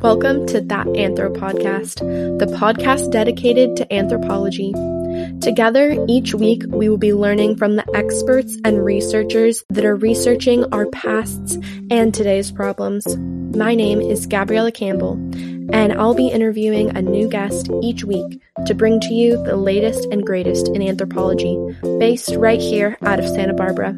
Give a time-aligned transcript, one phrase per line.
[0.00, 1.98] Welcome to That Anthro Podcast,
[2.38, 4.72] the podcast dedicated to anthropology.
[5.40, 10.72] Together, each week, we will be learning from the experts and researchers that are researching
[10.72, 11.58] our pasts
[11.90, 13.16] and today's problems.
[13.16, 15.14] My name is Gabriella Campbell,
[15.72, 20.06] and I'll be interviewing a new guest each week to bring to you the latest
[20.12, 21.58] and greatest in anthropology,
[21.98, 23.96] based right here out of Santa Barbara.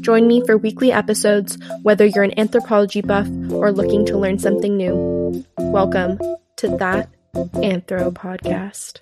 [0.00, 4.76] Join me for weekly episodes, whether you're an anthropology buff or looking to learn something
[4.76, 5.19] new.
[5.58, 6.18] Welcome
[6.56, 9.00] to That Anthro Podcast.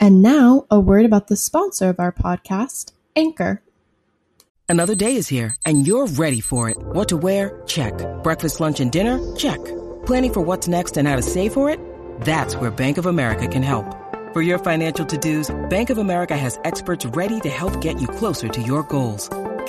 [0.00, 3.62] And now, a word about the sponsor of our podcast, Anchor.
[4.68, 6.76] Another day is here, and you're ready for it.
[6.80, 7.62] What to wear?
[7.66, 7.94] Check.
[8.24, 9.20] Breakfast, lunch, and dinner?
[9.36, 9.62] Check.
[10.06, 11.78] Planning for what's next and how to save for it?
[12.22, 13.94] That's where Bank of America can help.
[14.32, 18.48] For your financial to-dos, Bank of America has experts ready to help get you closer
[18.48, 19.28] to your goals.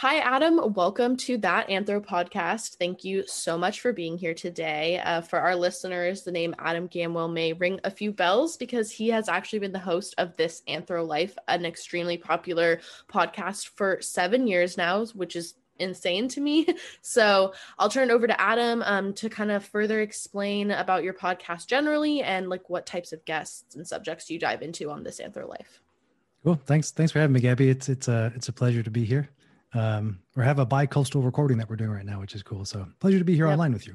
[0.00, 0.72] Hi, Adam.
[0.72, 2.76] Welcome to That Anthro Podcast.
[2.76, 4.98] Thank you so much for being here today.
[4.98, 9.08] Uh, for our listeners, the name Adam Gamwell may ring a few bells because he
[9.08, 12.80] has actually been the host of This Anthro Life, an extremely popular
[13.12, 16.66] podcast for seven years now, which is insane to me.
[17.02, 21.12] So I'll turn it over to Adam um, to kind of further explain about your
[21.12, 25.20] podcast generally and like what types of guests and subjects you dive into on This
[25.20, 25.82] Anthro Life.
[26.42, 26.58] Cool.
[26.64, 26.90] Thanks.
[26.90, 27.68] Thanks for having me, Gabby.
[27.68, 29.28] It's it's a it's a pleasure to be here
[29.74, 32.64] um, or have a bi-coastal recording that we're doing right now, which is cool.
[32.64, 33.52] So pleasure to be here yep.
[33.52, 33.94] online with you.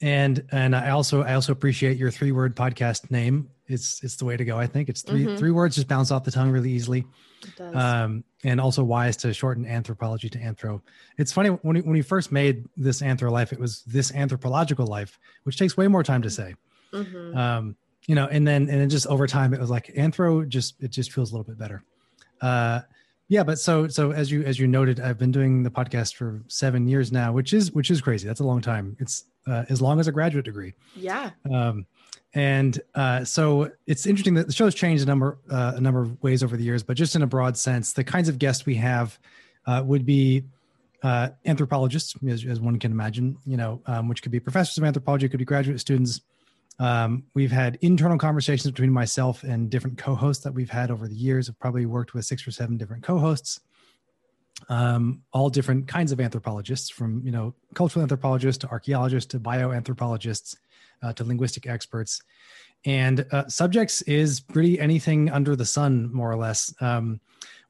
[0.00, 3.48] And and I also I also appreciate your three word podcast name.
[3.66, 4.58] It's it's the way to go.
[4.58, 5.36] I think it's 3 mm-hmm.
[5.36, 7.06] three words just bounce off the tongue really easily.
[7.60, 10.80] Um, and also wise to shorten anthropology to anthro.
[11.16, 15.18] It's funny when when we first made this anthro life, it was this anthropological life,
[15.44, 16.54] which takes way more time to say.
[16.92, 17.36] Mm-hmm.
[17.36, 17.76] Um,
[18.06, 20.46] you know, and then and then just over time, it was like anthro.
[20.46, 21.82] Just it just feels a little bit better.
[22.40, 22.80] Uh,
[23.28, 26.42] yeah but so so as you as you noted i've been doing the podcast for
[26.48, 28.26] seven years now which is which is crazy.
[28.26, 28.96] That's a long time.
[29.00, 30.72] It's uh, as long as a graduate degree.
[30.96, 31.30] Yeah.
[31.50, 31.86] Um
[32.34, 36.20] and uh, so it's interesting that the show's changed a number uh, a number of
[36.22, 38.74] ways over the years but just in a broad sense the kinds of guests we
[38.74, 39.18] have
[39.66, 40.44] uh, would be
[41.04, 44.84] uh, anthropologists as, as, one can imagine you know um, which could be professors of
[44.84, 46.22] anthropology could be graduate students
[46.78, 51.14] um, we've had internal conversations between myself and different co-hosts that we've had over the
[51.14, 51.48] years.
[51.48, 53.60] I've probably worked with six or seven different co-hosts,
[54.68, 60.56] um, all different kinds of anthropologists, from you know cultural anthropologists to archaeologists to bioanthropologists
[61.02, 62.22] uh, to linguistic experts.
[62.86, 66.74] And uh, subjects is pretty anything under the sun, more or less.
[66.80, 67.20] Um,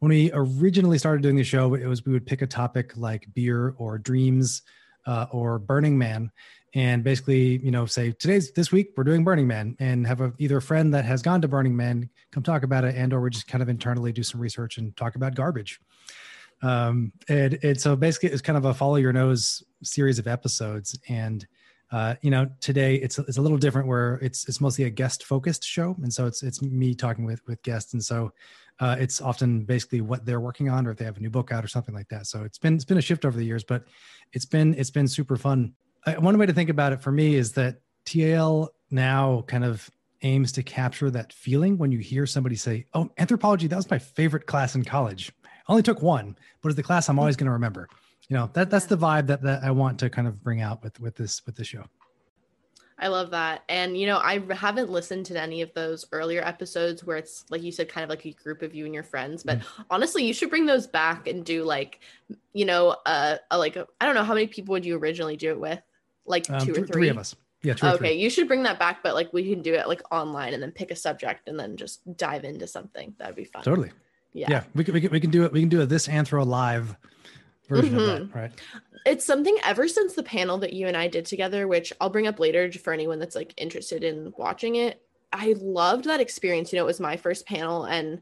[0.01, 3.33] when we originally started doing the show, it was we would pick a topic like
[3.35, 4.63] beer or dreams
[5.07, 6.31] uh, or Burning Man,
[6.75, 10.33] and basically you know say today's this week we're doing burning man and have a,
[10.39, 13.21] either a friend that has gone to burning man come talk about it and or
[13.21, 15.81] we just kind of internally do some research and talk about garbage.
[16.63, 20.99] Um and, and so basically it's kind of a follow your nose series of episodes.
[21.09, 21.47] And
[21.93, 25.25] uh, you know today it's it's a little different where it's it's mostly a guest
[25.25, 25.95] focused show.
[26.03, 27.93] And so it's it's me talking with with guests.
[27.93, 28.33] And so
[28.81, 31.53] uh, it's often basically what they're working on or if they have a new book
[31.53, 32.27] out or something like that.
[32.27, 33.85] So it's been it's been a shift over the years but
[34.33, 35.75] it's been it's been super fun
[36.19, 39.91] one way to think about it for me is that TAL now kind of
[40.23, 43.99] aims to capture that feeling when you hear somebody say, "Oh, anthropology, that was my
[43.99, 45.33] favorite class in college.
[45.45, 47.89] I only took one, but it's the class I'm always going to remember."
[48.29, 50.83] You know, that that's the vibe that that I want to kind of bring out
[50.83, 51.85] with with this with this show.
[52.99, 53.63] I love that.
[53.69, 57.63] And, you know, I haven't listened to any of those earlier episodes where it's, like
[57.63, 59.43] you said, kind of like a group of you and your friends.
[59.43, 59.65] But mm.
[59.91, 62.01] honestly, you should bring those back and do like,
[62.53, 65.51] you know, uh, a, like, I don't know, how many people would you originally do
[65.51, 65.81] it with?
[66.27, 66.87] Like um, two or three?
[66.87, 67.37] Three of us.
[67.63, 67.75] Yeah.
[67.83, 68.13] okay.
[68.13, 70.71] You should bring that back, but like we can do it like online and then
[70.71, 73.15] pick a subject and then just dive into something.
[73.19, 73.63] That'd be fun.
[73.63, 73.91] Totally.
[74.35, 74.49] Yeah.
[74.51, 74.65] Yeah.
[74.75, 75.53] We can, we can, we can do it.
[75.53, 76.95] We can do a this anthro live
[77.69, 77.99] version mm-hmm.
[77.99, 78.23] of that.
[78.23, 78.39] Mm-hmm.
[78.39, 78.53] Right.
[79.07, 82.27] It's something ever since the panel that you and I did together, which I'll bring
[82.27, 85.01] up later for anyone that's like interested in watching it.
[85.33, 86.73] I loved that experience.
[86.73, 88.21] You know, it was my first panel and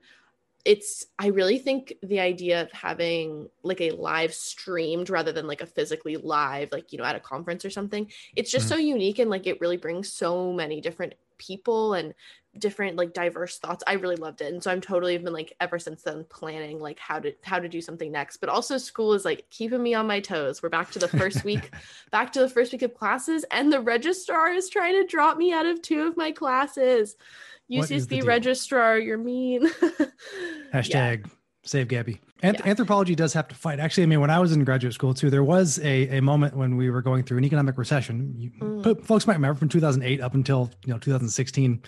[0.65, 5.61] it's i really think the idea of having like a live streamed rather than like
[5.61, 8.75] a physically live like you know at a conference or something it's just mm-hmm.
[8.75, 12.15] so unique and like it really brings so many different people and
[12.59, 13.83] different like diverse thoughts.
[13.87, 14.53] I really loved it.
[14.53, 17.69] And so i'm totally been like ever since then planning like how to how to
[17.69, 18.39] do something next.
[18.39, 20.63] But also school is like keeping me on my toes.
[20.63, 21.73] We're back to the first week
[22.11, 25.53] back to the first week of classes and the registrar is trying to drop me
[25.53, 27.17] out of two of my classes
[27.73, 29.69] UCSB registrar, you're mean.
[30.75, 31.31] Hashtag
[31.65, 32.21] Save Gabby.
[32.43, 32.67] Anth- Yeah.
[32.71, 33.79] Anthropology does have to fight.
[33.79, 36.57] Actually, I mean, when I was in graduate school too, there was a, a moment
[36.57, 38.35] when we were going through an economic recession.
[38.37, 39.05] You, Mm.
[39.05, 41.83] Folks might remember from 2008 up until you know 2016.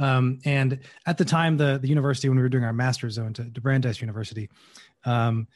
[0.00, 3.22] Um, and at the time, the the university when we were doing our master's, I
[3.22, 4.48] went to, to Brandeis University.
[5.04, 5.46] Um,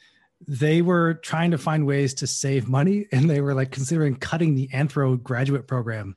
[0.47, 4.55] they were trying to find ways to save money, and they were like considering cutting
[4.55, 6.15] the anthro graduate program.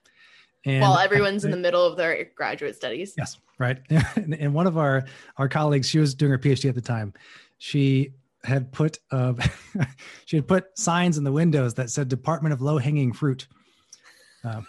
[0.65, 3.15] And While I- everyone's in the middle of their graduate studies.
[3.19, 3.79] Yes, right.
[4.17, 5.05] and, one of our
[5.37, 7.13] our colleagues, she was doing her PhD at the time.
[7.59, 9.35] She had put uh,
[10.25, 13.47] she had put signs in the windows that said "Department of Low Hanging Fruit"
[14.43, 14.67] um,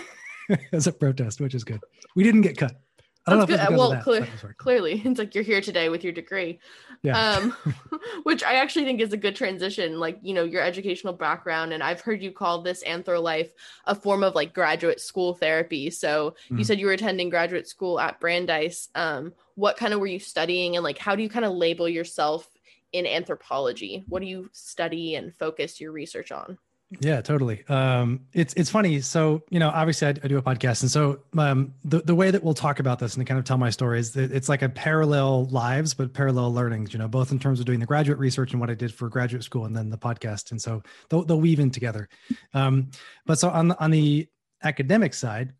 [0.72, 1.80] as a protest, which is good.
[2.14, 2.80] We didn't get cut.
[3.26, 3.78] I don't That's know if good.
[3.78, 4.56] Well, clear- but it was working.
[4.58, 6.58] Clearly, it's like you're here today with your degree.
[7.04, 7.18] Yeah.
[7.18, 7.50] um
[8.22, 11.82] which i actually think is a good transition like you know your educational background and
[11.82, 13.52] i've heard you call this anthro life
[13.86, 16.64] a form of like graduate school therapy so you Mhm.
[16.64, 20.76] said you were attending graduate school at brandeis um what kind of were you studying
[20.76, 22.48] and like how do you kind of label yourself
[22.92, 26.56] in anthropology what do you study and focus your research on
[27.00, 27.64] Yeah, totally.
[27.68, 29.00] Um, it's it's funny.
[29.00, 32.30] So you know, obviously, I, I do a podcast, and so um, the the way
[32.30, 34.62] that we'll talk about this and kind of tell my story is that it's like
[34.62, 36.92] a parallel lives, but parallel learnings.
[36.92, 39.08] You know, both in terms of doing the graduate research and what I did for
[39.08, 42.08] graduate school, and then the podcast, and so they'll they'll weave in together.
[42.52, 42.90] Um,
[43.26, 44.28] but so on the on the
[44.62, 45.54] academic side,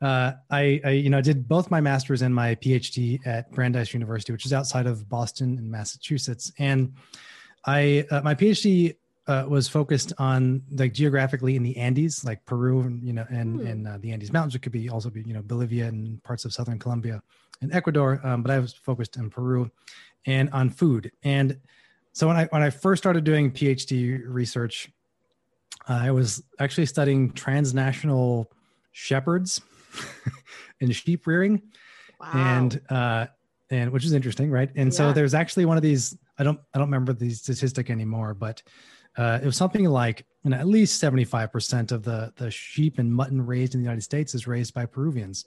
[0.00, 4.32] uh, I, I you know did both my master's and my PhD at Brandeis University,
[4.32, 6.94] which is outside of Boston in Massachusetts, and
[7.66, 8.96] I uh, my PhD
[9.28, 13.60] uh, was focused on like geographically in the Andes, like Peru, and you know, and
[13.60, 13.66] Hmm.
[13.66, 14.54] and uh, the Andes Mountains.
[14.54, 17.22] It could be also be you know Bolivia and parts of southern Colombia
[17.60, 19.70] and Ecuador, um, but I was focused in Peru
[20.26, 21.10] and on food.
[21.22, 21.58] And
[22.12, 24.90] so when I when I first started doing PhD research,
[25.88, 28.50] I was actually studying transnational
[28.92, 29.60] shepherds
[30.80, 31.62] and sheep rearing
[32.18, 33.26] wow and uh
[33.70, 36.78] and which is interesting right and so there's actually one of these i don't i
[36.78, 38.62] don't remember the statistic anymore but
[39.16, 43.12] uh it was something like you know, at least 75% of the the sheep and
[43.12, 45.44] mutton raised in the united states is raised by peruvians.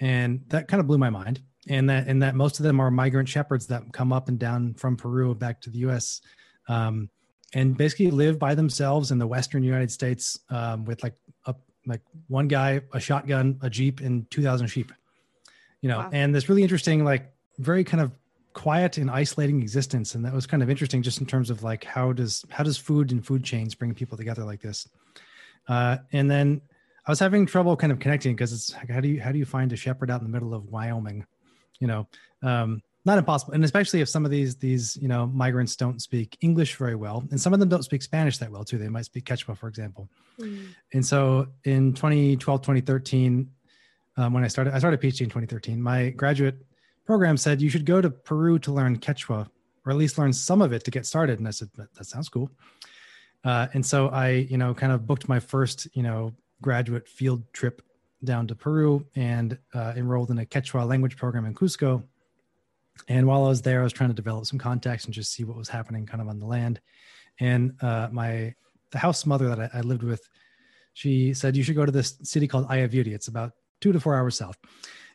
[0.00, 1.40] And that kind of blew my mind.
[1.68, 4.74] And that and that most of them are migrant shepherds that come up and down
[4.74, 6.20] from peru back to the us
[6.68, 7.08] um
[7.54, 11.14] and basically live by themselves in the western united states um, with like
[11.46, 11.54] a
[11.86, 14.92] like one guy a shotgun a jeep and 2000 sheep.
[15.80, 16.10] You know Wow.
[16.12, 18.10] and this really interesting like very kind of
[18.52, 20.14] quiet and isolating existence.
[20.14, 22.76] And that was kind of interesting just in terms of like how does how does
[22.76, 24.88] food and food chains bring people together like this?
[25.68, 26.60] Uh, and then
[27.06, 29.38] i was having trouble kind of connecting because it's like how do you how do
[29.38, 31.24] you find a shepherd out in the middle of wyoming?
[31.80, 32.08] You know
[32.42, 33.54] um, not impossible.
[33.54, 37.24] And especially if some of these these you know migrants don't speak english very well
[37.30, 38.78] and some of them don't speak spanish that well too.
[38.78, 40.08] They might speak quechua for example.
[40.40, 40.68] Mm.
[40.94, 43.50] and so in 2012, 2013,
[44.16, 45.80] um, when I started, I started PhD in 2013.
[45.80, 46.56] My graduate
[47.04, 49.48] program said you should go to Peru to learn Quechua,
[49.84, 51.38] or at least learn some of it to get started.
[51.38, 52.50] And I said, that, sounds cool.
[53.44, 57.42] Uh, and so I, you know, kind of booked my first, you know, graduate field
[57.52, 57.82] trip
[58.24, 62.04] down to Peru and uh, enrolled in a Quechua language program in Cusco.
[63.08, 65.44] And while I was there, I was trying to develop some contacts and just see
[65.44, 66.80] what was happening kind of on the land.
[67.40, 68.54] And uh, my
[68.90, 70.28] the house mother that I, I lived with,
[70.92, 73.08] she said you should go to this city called Ayaviri.
[73.08, 74.58] It's about two to four hours south,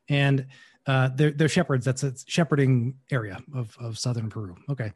[0.09, 0.47] and
[0.87, 1.83] uh, they're they're shepherds.
[1.85, 4.55] That's a shepherding area of of southern Peru.
[4.69, 4.93] Okay,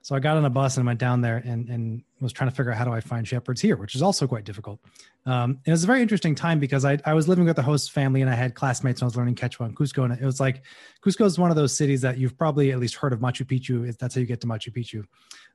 [0.00, 2.56] so I got on a bus and went down there and and was trying to
[2.56, 4.80] figure out how do I find shepherds here, which is also quite difficult.
[5.26, 7.62] Um, and it was a very interesting time because I I was living with the
[7.62, 10.24] host family and I had classmates and I was learning Quechua in Cusco, and it
[10.24, 10.62] was like
[11.04, 13.94] Cusco is one of those cities that you've probably at least heard of Machu Picchu.
[13.98, 15.04] That's how you get to Machu Picchu.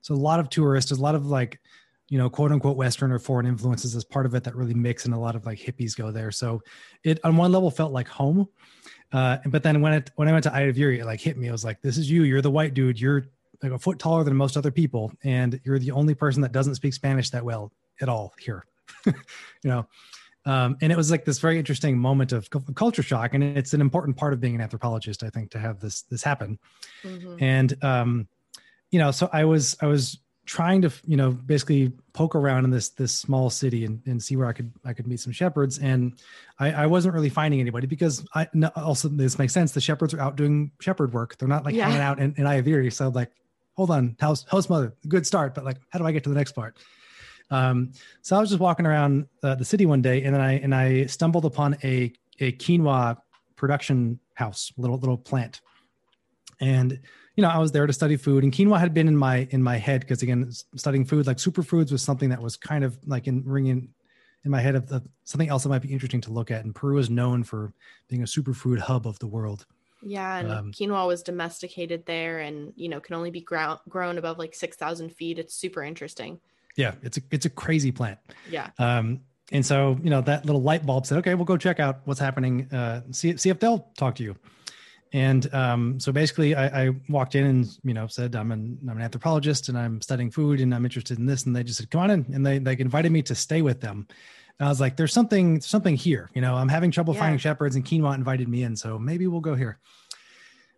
[0.01, 1.60] So a lot of tourists, a lot of like
[2.10, 5.06] you know, quote unquote Western or foreign influences as part of it that really mix
[5.06, 6.32] and a lot of like hippies go there.
[6.32, 6.62] So
[7.04, 8.48] it on one level felt like home.
[9.12, 11.50] Uh, but then when it when I went to Ayaviri, it like hit me.
[11.50, 12.24] I was like, this is you.
[12.24, 13.00] You're the white dude.
[13.00, 13.28] You're
[13.62, 16.75] like a foot taller than most other people, and you're the only person that doesn't
[16.75, 18.66] speak Spanish that well at all here.
[19.06, 19.13] you
[19.63, 19.86] know.
[20.46, 23.74] Um, and it was like this very interesting moment of cu- culture shock, and it's
[23.74, 26.58] an important part of being an anthropologist, I think, to have this this happen
[27.04, 27.42] Mhm.
[27.42, 28.28] and um
[28.92, 32.72] you know so i was i was trying to you know basically poke around in
[32.72, 35.77] this this small city and, and see where i could i could meet some shepherds.
[35.77, 36.20] And
[36.58, 39.74] i i wasn't really finding anybody because i no, also this makes sense.
[39.74, 41.38] The shepherds are out doing shepherd work.
[41.38, 41.86] They're not like Yeah.
[41.86, 42.91] hanging out in, in Ayaviri.
[42.91, 43.32] so I'm like
[43.75, 45.53] hold on house host mother good start.
[45.53, 46.77] But like how do i get to the next part?
[47.51, 47.91] Um
[48.24, 50.74] so i was just walking around uh, the city one day and then i and
[50.74, 53.18] i stumbled upon a a quinoa
[53.56, 55.62] production house little little plant.
[56.60, 57.00] And
[57.39, 59.63] you know i was there to study food and quinoa had been in my in
[59.63, 63.27] my head because again studying food like superfoods was something that was kind of like
[63.27, 63.88] in ringing
[64.43, 66.75] in my head of the, something else that might be interesting to look at and
[66.75, 67.72] peru is known for
[68.10, 69.65] being a superfood hub of the world
[70.01, 74.17] Yeah, and um, quinoa was domesticated there, and you know can only be ground, grown
[74.17, 75.39] above like six thousand feet.
[75.39, 76.39] It's super interesting.
[76.77, 78.17] Yeah, it's a it's a crazy plant.
[78.50, 78.69] Yeah.
[78.77, 79.19] Um,
[79.51, 82.19] and so you know that little light bulb said, okay, we'll go check out what's
[82.19, 82.72] happening.
[82.72, 84.38] Uh, see see if they'll talk to you.
[85.12, 88.98] And um, so basically, I, I, walked in and you know said I'm an I'm
[88.98, 91.46] an anthropologist and I'm studying food and I'm interested in this.
[91.46, 93.82] And they just said, come on in, and they they invited me to stay with
[93.82, 94.08] them.
[94.60, 96.30] And I was like, there's something something here.
[96.36, 97.22] You know, I'm having trouble yeah.
[97.22, 99.80] finding shepherds, and quinoa invited me in, so maybe we'll go here.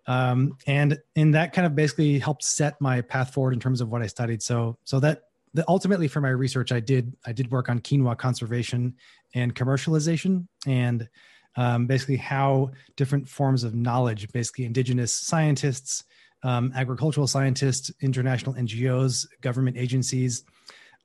[0.07, 3.89] Um, and and that kind of basically helped set my path forward in terms of
[3.89, 4.41] what I studied.
[4.41, 5.23] So so that
[5.53, 8.95] the, ultimately for my research, I did I did work on quinoa conservation
[9.35, 11.09] and commercialization and
[11.55, 16.03] um, basically how different forms of knowledge, basically indigenous scientists,
[16.43, 20.43] um, agricultural scientists, international NGOs, government agencies,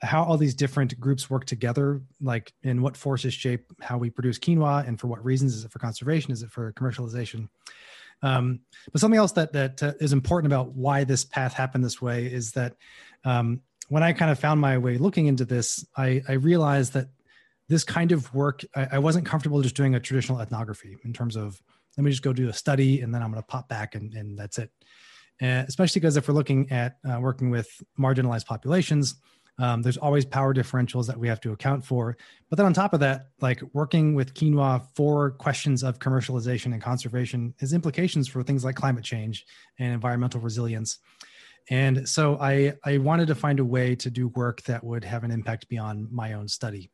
[0.03, 4.39] how all these different groups work together, like in what forces shape how we produce
[4.39, 5.55] quinoa and for what reasons.
[5.55, 6.33] Is it for conservation?
[6.33, 7.49] Is it for commercialization?
[8.23, 8.61] Um,
[8.93, 12.27] but something else that that uh, is important about why this path happened this way
[12.27, 12.77] is that
[13.25, 17.09] um, when I kind of found my way looking into this, I, I realized that
[17.69, 21.37] this kind of work, I, I, wasn't comfortable just doing a traditional ethnography in terms
[21.37, 21.61] of
[21.97, 24.13] let me just go do a study and then I'm going to pop back and,
[24.15, 24.71] and that's it.
[25.43, 27.69] Uh, especially because if we're looking at uh, working with
[27.99, 29.17] marginalized populations,
[29.59, 32.17] um, there's always power differentials that we have to account for.
[32.51, 36.81] But then on top of that, like working with quinoa for questions of commercialization and
[36.81, 39.45] conservation has implications for things like climate change
[39.79, 40.99] and environmental resilience.
[41.69, 45.25] And so I, I wanted to find a way to do work that would have
[45.25, 46.91] an impact beyond my own study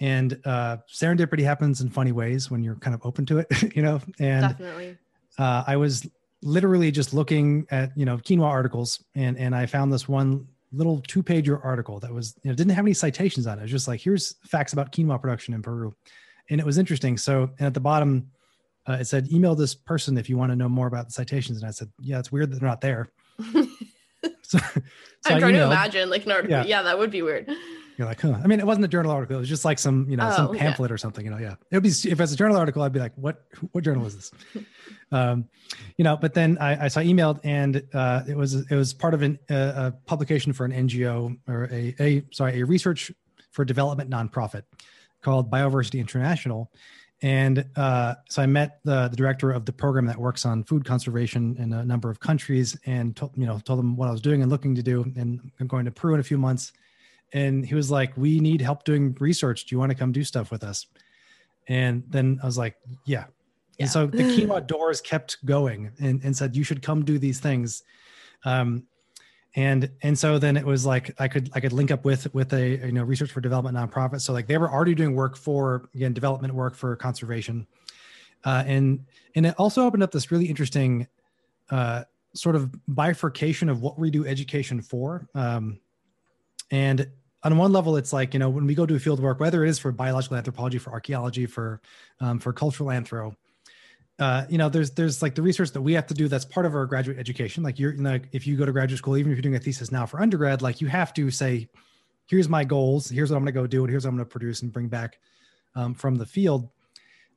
[0.00, 3.82] and uh, serendipity happens in funny ways when you're kind of open to it you
[3.82, 4.96] know and definitely.
[5.38, 6.08] uh, i was
[6.42, 11.00] literally just looking at you know quinoa articles and and i found this one little
[11.06, 13.62] two pager article that was you know didn't have any citations on it.
[13.62, 15.94] It was just like here's facts about quinoa production in peru.
[16.50, 17.16] And it was interesting.
[17.16, 18.30] So and at the bottom
[18.88, 21.58] uh, it said email this person if you want to know more about the citations.
[21.58, 23.10] And i said yeah it's weird that they're not there.
[24.42, 24.80] So, so
[25.26, 26.50] i'm trying to imagine like an article.
[26.50, 26.64] Yeah.
[26.64, 27.48] yeah that would be weird
[27.98, 28.38] you're like, huh.
[28.42, 29.36] I mean, it wasn't a journal article.
[29.36, 30.94] It was just like some, you know, oh, some pamphlet yeah.
[30.94, 31.56] or something, you know, yeah.
[31.72, 34.14] It would be, if it's a journal article, I'd be like, what, what journal is
[34.14, 34.30] this?
[35.12, 35.46] um,
[35.96, 39.14] you know, but then I, I saw emailed and uh, it was, it was part
[39.14, 43.10] of an, uh, a publication for an NGO or a, a, sorry, a research
[43.50, 44.62] for development nonprofit
[45.20, 46.70] called Bioversity International.
[47.20, 50.84] And uh, so I met the, the director of the program that works on food
[50.84, 54.20] conservation in a number of countries and, told, you know, told them what I was
[54.20, 55.02] doing and looking to do.
[55.16, 56.72] And I'm going to Peru in a few months
[57.32, 59.66] and he was like, "We need help doing research.
[59.66, 60.86] Do you want to come do stuff with us?"
[61.68, 63.24] And then I was like, "Yeah."
[63.78, 63.84] yeah.
[63.84, 67.40] And so the quinoa doors kept going and, and said, "You should come do these
[67.40, 67.82] things."
[68.44, 68.84] Um,
[69.54, 72.52] and and so then it was like I could I could link up with with
[72.52, 74.20] a you know research for development nonprofit.
[74.20, 77.66] So like they were already doing work for again development work for conservation,
[78.44, 79.04] uh, and
[79.34, 81.06] and it also opened up this really interesting
[81.70, 82.04] uh,
[82.34, 85.26] sort of bifurcation of what we do education for.
[85.34, 85.80] Um,
[86.70, 87.10] and
[87.42, 89.68] on one level, it's like, you know, when we go do field work, whether it
[89.68, 91.80] is for biological anthropology, for archaeology, for,
[92.20, 93.34] um, for cultural anthro,
[94.18, 96.26] uh, you know, there's, there's like the research that we have to do.
[96.26, 97.62] That's part of our graduate education.
[97.62, 99.60] Like you're, you know, if you go to graduate school, even if you're doing a
[99.60, 101.68] thesis now for undergrad, like you have to say,
[102.26, 103.08] here's my goals.
[103.08, 103.84] Here's what I'm going to go do.
[103.84, 105.18] And here's what I'm going to produce and bring back
[105.76, 106.68] um, from the field.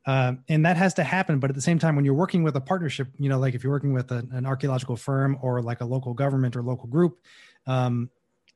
[0.04, 1.38] Uh, and that has to happen.
[1.38, 3.62] But at the same time, when you're working with a partnership, you know, like if
[3.62, 7.20] you're working with a, an archaeological firm or like a local government or local group,
[7.68, 8.10] um,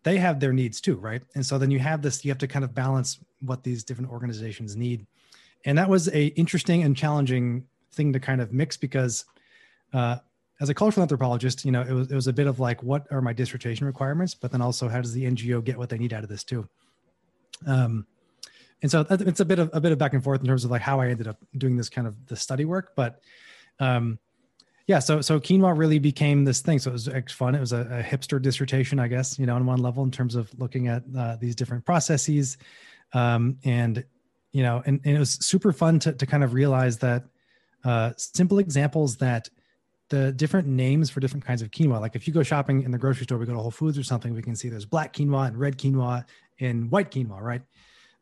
[0.06, 1.20] they have their needs too, right?
[1.34, 4.08] And so then you have this, you have to kind of balance what these different
[4.08, 5.04] organizations need.
[5.64, 9.24] And that was a interesting and challenging thing to kind of mix because
[9.92, 10.18] uh,
[10.60, 13.04] as a cultural anthropologist, you know, it was, it was a bit of like, what
[13.10, 14.32] are my dissertation requirements?
[14.32, 16.68] But then also, how does the NGO get what they need out of this too?
[17.66, 18.06] Um,
[18.82, 20.70] and so it's a bit of a bit of back and forth in terms of
[20.70, 22.92] like how I ended up doing this kind of the study work.
[22.94, 23.18] But
[23.80, 24.20] um,
[24.86, 26.78] yeah so so quinoa really became this thing.
[26.78, 27.54] So it was fun.
[27.54, 30.34] It was a, a hipster dissertation i guess you know on one level in terms
[30.34, 32.56] of looking at uh, these different processes.
[33.12, 34.04] Um, and
[34.52, 37.24] you know and, and, it was super fun to, to kind of realize that
[37.84, 39.48] uh, simple examples that
[40.08, 42.98] the different names for different kinds of quinoa like if you go shopping in the
[42.98, 45.48] grocery store we go to whole foods or something we can see there's black quinoa
[45.48, 46.24] and red quinoa
[46.60, 47.62] and white quinoa right?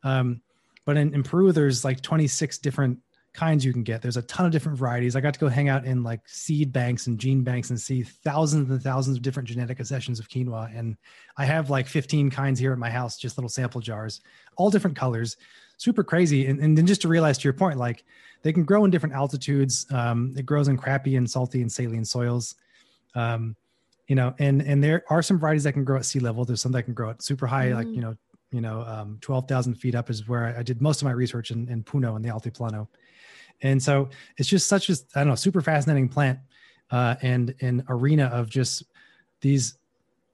[0.03, 0.43] Um,
[0.85, 2.99] but in, in peru there's like 26 different
[3.35, 4.01] kinds you can get.
[4.01, 5.17] There's a ton of different varieties.
[5.17, 8.03] I got to go hang out in like seed banks and gene banks and see
[8.03, 10.77] thousands and thousands of different genetic accessions of quinoa.
[10.77, 10.97] And
[11.37, 14.21] I have like 15 kinds here at my house, just little sample jars,
[14.57, 15.37] all different colors,
[15.77, 16.47] super crazy.
[16.47, 18.05] And, and then just to realize to your point, like
[18.43, 19.87] they can grow in different altitudes.
[19.91, 22.55] Um, it grows in crappy and salty and saline soils.
[23.17, 23.57] Um,
[24.07, 26.45] you know, and and there are some varieties that can grow at sea level.
[26.45, 27.75] There's some that can grow at super high, mm.
[27.75, 28.17] like you know,
[28.53, 31.51] you know, um, 12,000 feet up is where I, I, did most of my research
[31.51, 32.87] in, in Puno in the Altiplano
[33.63, 36.39] And so it's just such a I don't know super fascinating plant
[36.91, 38.85] uh, and an arena of just
[39.41, 39.79] these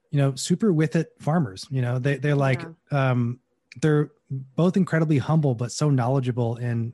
[0.09, 1.65] you know super with it farmers.
[1.69, 3.11] You know they they're like yeah.
[3.11, 3.39] um,
[3.81, 4.11] they're
[4.55, 6.93] both incredibly humble but so knowledgeable and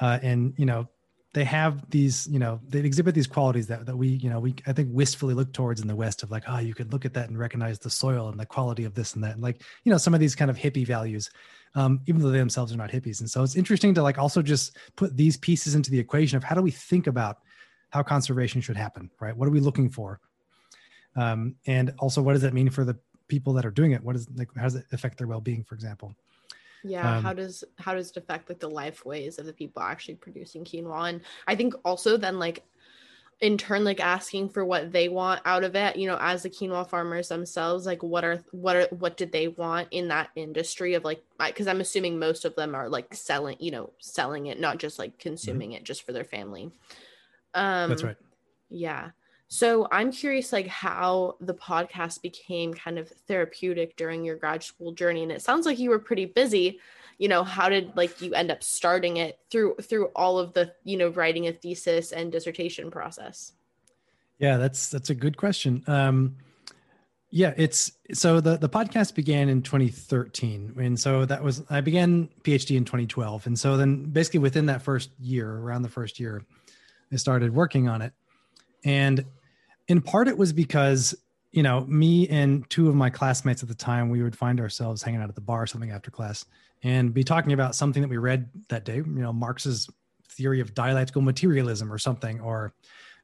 [0.00, 0.88] uh, and you know
[1.34, 4.54] they have these you know they exhibit these qualities that, that we you know we
[4.66, 7.12] i think wistfully look towards in the west of like oh you could look at
[7.14, 9.92] that and recognize the soil and the quality of this and that and like you
[9.92, 11.30] know some of these kind of hippie values
[11.78, 13.20] um, even though they themselves are not hippies.
[13.20, 16.42] And so it's interesting to like also just put these pieces into the equation of
[16.42, 17.38] how do we think about
[17.90, 19.36] how conservation should happen right?
[19.36, 20.18] What are we looking for?
[21.14, 24.02] Um, and also what does that mean for the people that are doing it?
[24.02, 26.14] What is like how does it affect their well-being for example?
[26.82, 29.80] Yeah um, how does how does it affect like the life ways of the people
[29.80, 31.10] actually producing quinoa?
[31.10, 32.64] And i think also then like
[33.40, 36.50] in turn like asking for what they want out of it you know as the
[36.50, 40.94] quinoa farmers themselves like what are what are what did they want in that industry
[40.94, 44.58] of like because i'm assuming most of them are like selling you know selling it
[44.58, 45.76] not just like consuming mm-hmm.
[45.78, 46.70] it just for their family
[47.54, 48.16] um that's right
[48.70, 49.10] yeah
[49.48, 54.92] so I'm curious, like how the podcast became kind of therapeutic during your grad school
[54.92, 56.80] journey, and it sounds like you were pretty busy.
[57.18, 60.72] You know, how did like you end up starting it through through all of the
[60.84, 63.52] you know writing a thesis and dissertation process?
[64.38, 65.82] Yeah, that's that's a good question.
[65.86, 66.36] Um,
[67.30, 72.28] yeah, it's so the the podcast began in 2013, and so that was I began
[72.42, 76.42] PhD in 2012, and so then basically within that first year, around the first year,
[77.12, 78.12] I started working on it,
[78.84, 79.24] and
[79.88, 81.14] in part it was because
[81.50, 85.02] you know me and two of my classmates at the time we would find ourselves
[85.02, 86.46] hanging out at the bar or something after class
[86.82, 89.88] and be talking about something that we read that day you know marx's
[90.30, 92.72] theory of dialectical materialism or something or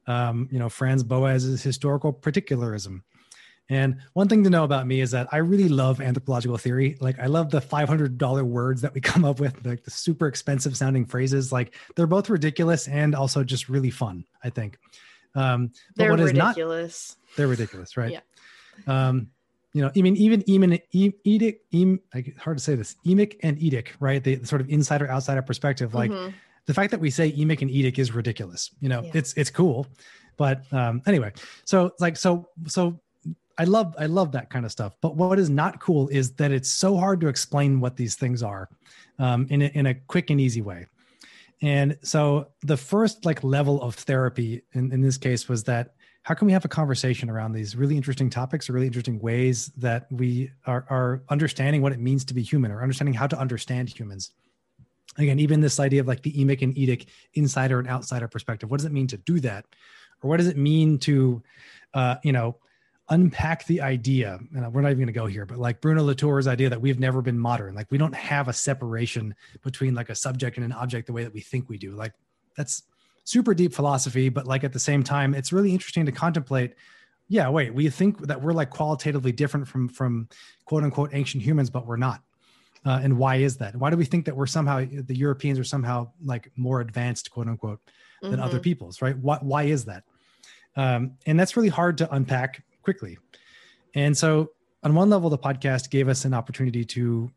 [0.06, 3.02] um, you know franz boas's historical particularism
[3.70, 6.98] and one thing to know about me is that I really love anthropological theory.
[7.00, 10.76] Like I love the $500 words that we come up with, like the super expensive
[10.76, 11.50] sounding phrases.
[11.50, 14.78] Like they're both ridiculous and also just really fun, I think.
[15.34, 17.16] Um, they're ridiculous.
[17.16, 18.12] Not, they're ridiculous, right?
[18.12, 18.20] Yeah.
[18.86, 19.28] Um,
[19.74, 22.00] you know, I mean, even even etic, em,
[22.38, 24.22] hard to say this, emic and etic, right?
[24.22, 26.30] The, the sort of insider outsider perspective, like mm-hmm.
[26.66, 28.70] the fact that we say emic and etic is ridiculous.
[28.80, 29.10] You know, yeah.
[29.14, 29.88] it's it's cool,
[30.36, 31.32] but um, anyway,
[31.64, 33.00] so like so so
[33.58, 34.94] I love I love that kind of stuff.
[35.00, 38.44] But what is not cool is that it's so hard to explain what these things
[38.44, 38.68] are
[39.18, 40.86] um, in a, in a quick and easy way.
[41.62, 45.94] And so the first like level of therapy in, in this case was that
[46.24, 49.66] how can we have a conversation around these really interesting topics or really interesting ways
[49.76, 53.38] that we are, are understanding what it means to be human or understanding how to
[53.38, 54.32] understand humans?
[55.18, 58.70] Again even this idea of like the emic and etic insider and outsider perspective.
[58.70, 59.66] What does it mean to do that?
[60.22, 61.42] Or what does it mean to
[61.92, 62.56] uh, you know
[63.10, 64.38] unpack the idea?
[64.56, 66.98] And we're not even going to go here but like bruno latour's idea that we've
[66.98, 67.74] never been modern.
[67.74, 71.24] Like we don't have a separation between like a subject and an object the way
[71.24, 71.92] that we think we do.
[71.92, 72.14] Like
[72.56, 72.82] that's
[73.24, 76.74] super deep philosophy but like at the same time it's really interesting to contemplate
[77.28, 80.28] yeah wait we think that we're like qualitatively different from from
[80.64, 82.22] quote unquote ancient humans but we're not
[82.86, 85.64] uh, and why is that why do we think that we're somehow the europeans are
[85.64, 87.80] somehow like more advanced quote unquote
[88.22, 88.42] than mm-hmm.
[88.42, 90.04] other peoples right why, why is that
[90.76, 93.18] um, and that's really hard to unpack quickly.
[93.94, 94.50] And so,
[94.82, 97.30] on one level, the podcast gave us an opportunity to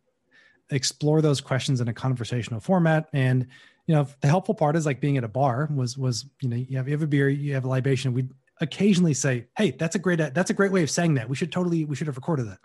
[0.70, 3.08] explore those questions in a conversational format.
[3.14, 3.48] And
[3.88, 6.58] you know, the helpful part is like being at a bar was was you know
[6.58, 8.14] you have you have a beer, you have a libation.
[8.14, 8.28] We
[8.60, 11.28] occasionally say, "Hey, that's a great that's a great way of saying that.
[11.28, 12.60] We should totally we should have recorded that."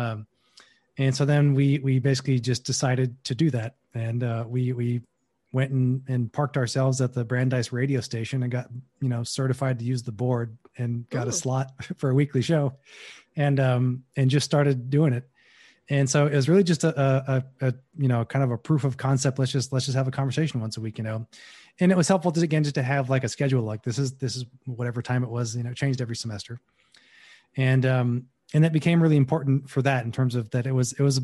[0.00, 0.26] Um,
[0.98, 5.02] and so then we we basically just decided to do that, and uh, we we
[5.52, 8.68] went and, and parked ourselves at the Brandeis radio station and got
[9.00, 11.30] you know certified to use the board and got Ooh.
[11.30, 12.72] a slot for a weekly show
[13.36, 15.28] and um and just started doing it
[15.88, 18.84] and so it was really just a, a, a, you know kind of a proof
[18.84, 19.38] of concept.
[19.38, 21.26] Let's just let's just have a conversation once a week you know?
[21.78, 24.12] And it was helpful to again just to have like a schedule like this is
[24.14, 26.60] this is whatever time it was you know changed every semester.
[27.56, 30.92] And um and that became really important for that in terms of that it was
[30.92, 31.22] it was a,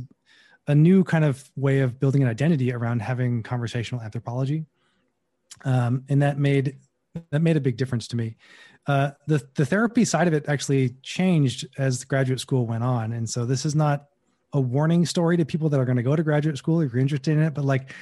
[0.68, 4.66] a new kind of way of building an identity around having conversational anthropology.
[5.64, 6.76] Um and that made
[7.30, 8.36] that made a big difference to me.
[8.86, 13.28] Uh, the the therapy side of it actually changed as graduate school went on, and
[13.28, 14.06] so this is not
[14.52, 17.00] a warning story to people that are going to go to graduate school if you're
[17.00, 17.54] interested in it.
[17.54, 17.92] But like,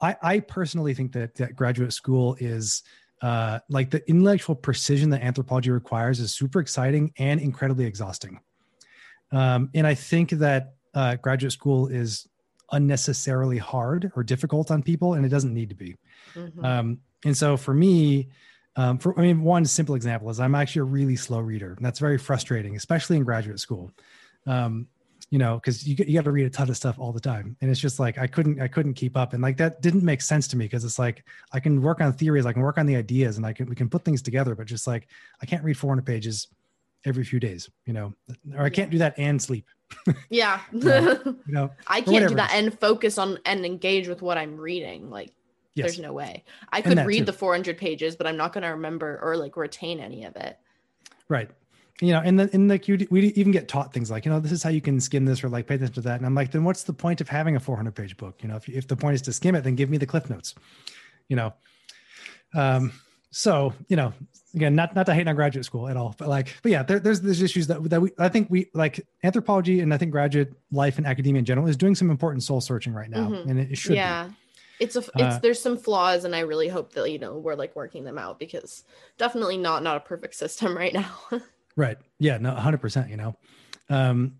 [0.00, 2.82] I, I personally think that that graduate school is
[3.22, 8.40] uh, like the intellectual precision that anthropology requires is super exciting and incredibly exhausting.
[9.30, 12.26] Um, and I think that uh, graduate school is
[12.72, 15.96] unnecessarily hard or difficult on people, and it doesn't need to be.
[16.34, 16.64] Mm-hmm.
[16.64, 18.28] Um, and so for me,
[18.76, 21.84] um, for I mean, one simple example is I'm actually a really slow reader, and
[21.84, 23.92] that's very frustrating, especially in graduate school.
[24.46, 24.86] Um,
[25.30, 27.56] you know, because you, you got to read a ton of stuff all the time.
[27.60, 29.32] And it's just like I couldn't I couldn't keep up.
[29.32, 32.12] And like that didn't make sense to me because it's like I can work on
[32.12, 34.54] theories, I can work on the ideas, and I can we can put things together,
[34.54, 35.06] but just like
[35.40, 36.48] I can't read 400 pages
[37.04, 38.12] every few days, you know,
[38.56, 39.66] or I can't do that and sleep.
[40.30, 40.60] Yeah.
[40.72, 45.10] you know, I can't do that and focus on and engage with what I'm reading.
[45.10, 45.32] Like
[45.74, 45.86] Yes.
[45.86, 46.44] there's no way.
[46.72, 47.24] I could read too.
[47.26, 50.58] the 400 pages, but I'm not going to remember or like retain any of it.
[51.28, 51.48] Right.
[52.00, 54.40] You know, and then and like you, we even get taught things like, you know,
[54.40, 56.16] this is how you can skim this or like pay attention to that.
[56.16, 58.38] And I'm like, then what's the point of having a 400 page book?
[58.42, 60.30] You know, if, if the point is to skim it, then give me the cliff
[60.30, 60.54] notes.
[61.28, 61.52] You know,
[62.54, 62.92] um,
[63.30, 64.12] so you know,
[64.54, 66.98] again, not not to hate on graduate school at all, but like, but yeah, there,
[66.98, 70.52] there's there's issues that that we I think we like anthropology and I think graduate
[70.72, 73.48] life and academia in general is doing some important soul searching right now, Mhm.
[73.48, 73.90] and it, it should.
[73.90, 73.96] be.
[73.96, 74.30] yeah.
[74.80, 77.54] It's a it's Uh, there's some flaws and I really hope that you know we're
[77.54, 78.82] like working them out because
[79.18, 81.18] definitely not not a perfect system right now.
[81.76, 81.98] Right.
[82.18, 82.38] Yeah.
[82.38, 82.54] No.
[82.54, 83.10] Hundred percent.
[83.10, 83.36] You know,
[83.88, 84.36] um,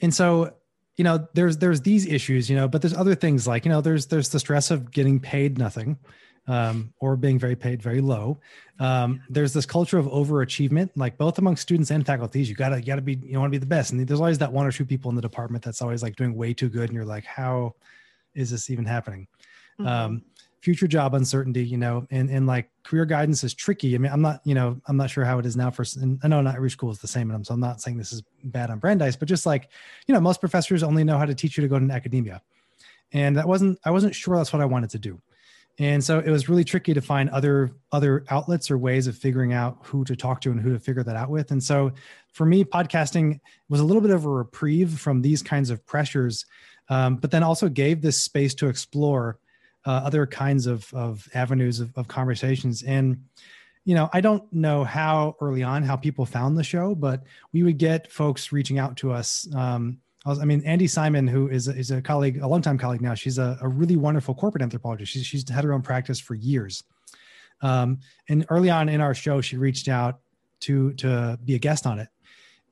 [0.00, 0.54] and so
[0.96, 3.80] you know, there's there's these issues, you know, but there's other things like you know,
[3.80, 5.98] there's there's the stress of getting paid nothing,
[6.46, 8.38] um, or being very paid very low.
[8.78, 12.48] Um, there's this culture of overachievement, like both among students and faculties.
[12.48, 14.52] You gotta you gotta be you want to be the best, and there's always that
[14.52, 16.92] one or two people in the department that's always like doing way too good, and
[16.92, 17.74] you're like, how
[18.34, 19.26] is this even happening?
[19.80, 19.88] Mm-hmm.
[19.88, 20.22] um,
[20.64, 23.94] future job uncertainty, you know, and, and like career guidance is tricky.
[23.94, 26.18] I mean, I'm not, you know, I'm not sure how it is now for, and
[26.24, 27.28] I know not every school is the same.
[27.28, 29.68] And I'm, so I'm not saying this is bad on Brandeis, but just like,
[30.06, 32.40] you know, most professors only know how to teach you to go to academia.
[33.12, 35.20] And that wasn't, I wasn't sure that's what I wanted to do.
[35.78, 39.52] And so it was really tricky to find other, other outlets or ways of figuring
[39.52, 41.50] out who to talk to and who to figure that out with.
[41.50, 41.92] And so
[42.32, 46.46] for me, podcasting was a little bit of a reprieve from these kinds of pressures,
[46.88, 49.38] um, but then also gave this space to explore
[49.86, 52.82] uh, other kinds of, of avenues of, of conversations.
[52.82, 53.24] And,
[53.84, 57.62] you know, I don't know how early on how people found the show, but we
[57.62, 59.46] would get folks reaching out to us.
[59.54, 62.78] Um, I, was, I mean, Andy Simon, who is a, is a colleague, a longtime
[62.78, 65.12] colleague now, she's a, a really wonderful corporate anthropologist.
[65.12, 66.82] She's, she's had her own practice for years.
[67.60, 70.20] Um, and early on in our show, she reached out
[70.60, 72.08] to to be a guest on it,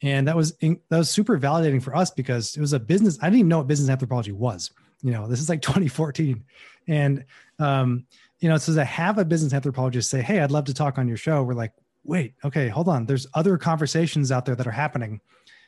[0.02, 3.18] and that was in, that was super validating for us because it was a business.
[3.20, 4.70] I didn't even know what business anthropology was.
[5.02, 6.44] You know, this is like 2014,
[6.88, 7.24] and
[7.58, 8.06] um,
[8.40, 11.08] you know, so to have a business anthropologist say, "Hey, I'd love to talk on
[11.08, 11.72] your show," we're like,
[12.04, 13.06] "Wait, okay, hold on.
[13.06, 15.20] There's other conversations out there that are happening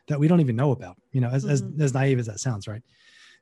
[0.08, 2.66] that we don't even know about." You know, as as, as naive as that sounds,
[2.68, 2.82] right?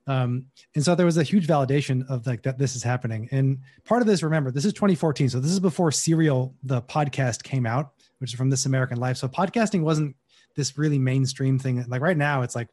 [0.06, 3.28] Um, and so there was a huge validation of like that this is happening.
[3.30, 7.42] And part of this, remember, this is 2014, so this is before Serial, the podcast,
[7.42, 9.16] came out, which is from This American Life.
[9.16, 10.16] So podcasting wasn't
[10.56, 11.84] this really mainstream thing.
[11.88, 12.68] Like right now, it's like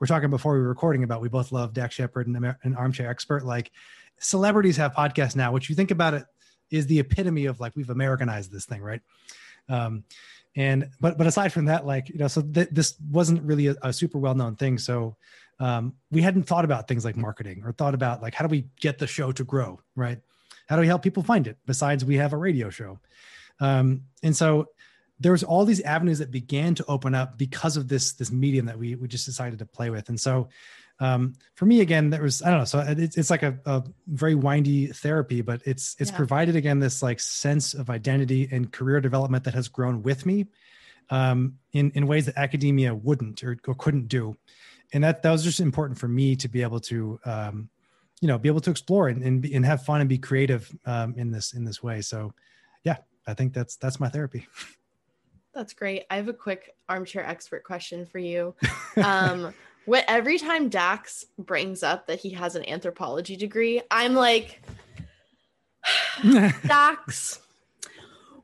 [0.00, 1.20] we're talking before we were recording about.
[1.20, 3.44] We both love Dax Shepard and Amer- an Armchair Expert.
[3.44, 3.70] Like
[4.18, 6.24] celebrities have podcasts now, which you think about it
[6.70, 9.00] is the epitome of like we've Americanized this thing, right?
[9.68, 10.04] Um,
[10.56, 13.76] and but but aside from that, like you know, so th- this wasn't really a,
[13.82, 14.78] a super well known thing.
[14.78, 15.16] So
[15.58, 18.66] um, we hadn't thought about things like marketing or thought about like how do we
[18.80, 20.18] get the show to grow, right?
[20.68, 21.58] How do we help people find it?
[21.66, 22.98] Besides, we have a radio show,
[23.60, 24.68] um, and so
[25.24, 28.78] there's all these avenues that began to open up because of this this medium that
[28.78, 30.10] we we just decided to play with.
[30.10, 30.50] And so
[31.00, 32.64] um, for me, again, there was I don't know.
[32.66, 36.16] So it's it's like a, a very windy therapy, but it's it's Yeah.
[36.18, 40.46] provided again this like sense of identity and career development that has grown with me
[41.08, 44.36] um, in in ways that academia wouldn't or, or couldn't do,
[44.92, 47.70] and that that was just important for me to be able to um,
[48.20, 50.70] you know be able to explore and and, be, and have fun and be creative
[50.84, 52.02] um, in this in this way.
[52.02, 52.34] So
[52.84, 54.46] yeah, I think that's that's my therapy.
[55.54, 56.04] That's great.
[56.10, 58.54] I have a quick armchair expert question for you.
[58.96, 59.52] Um,
[59.86, 64.62] what every time Dax brings up that he has an anthropology degree, I'm like,
[66.66, 67.40] Dax,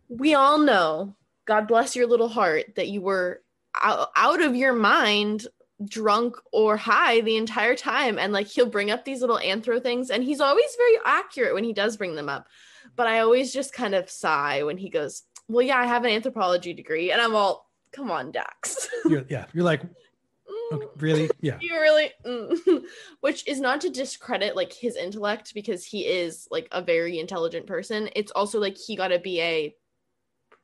[0.09, 1.15] we all know,
[1.47, 3.43] God bless your little heart, that you were
[3.81, 5.47] out, out of your mind,
[5.85, 8.19] drunk or high the entire time.
[8.19, 11.65] And like he'll bring up these little anthro things, and he's always very accurate when
[11.65, 12.49] he does bring them up.
[12.97, 16.11] But I always just kind of sigh when he goes, Well, yeah, I have an
[16.11, 17.13] anthropology degree.
[17.13, 18.89] And I'm all, Come on, Dax.
[19.05, 19.83] you're, yeah, you're like
[20.73, 21.59] okay, really yeah.
[21.61, 22.83] you really mm.
[23.21, 27.67] which is not to discredit like his intellect because he is like a very intelligent
[27.67, 29.75] person it's also like he got a ba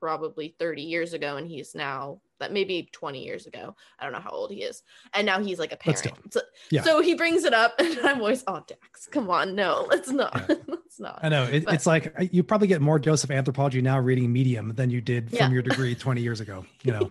[0.00, 3.74] probably 30 years ago and he's now that maybe 20 years ago.
[3.98, 4.82] I don't know how old he is.
[5.14, 6.32] And now he's like a parent.
[6.32, 6.82] so, yeah.
[6.82, 9.54] so he brings it up and i'm always oh dax come on.
[9.54, 10.44] No let's not.
[10.48, 10.54] Yeah.
[10.66, 11.18] let's not.
[11.22, 11.44] I know.
[11.44, 14.74] It, But- it's like uh, you probably get more dose of anthropology now reading Medium
[14.74, 15.50] than you did from Yeah.
[15.50, 16.66] your degree 20 years ago.
[16.82, 17.10] You know,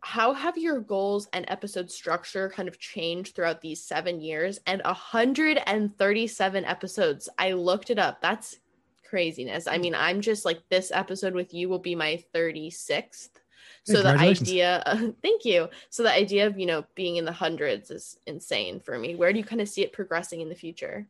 [0.00, 4.58] how have your goals and episode structure kind of changed throughout these seven years?
[4.66, 7.28] And 137 episodes.
[7.38, 8.22] I looked it up.
[8.22, 8.56] That's
[9.08, 13.28] craziness i mean i'm just like this episode with you will be my 36th
[13.84, 15.68] So the idea, uh, thank you.
[15.88, 19.14] So the idea of, you know, being in the hundreds is insane for me.
[19.14, 21.06] Where do you kind of see it progressing in the future?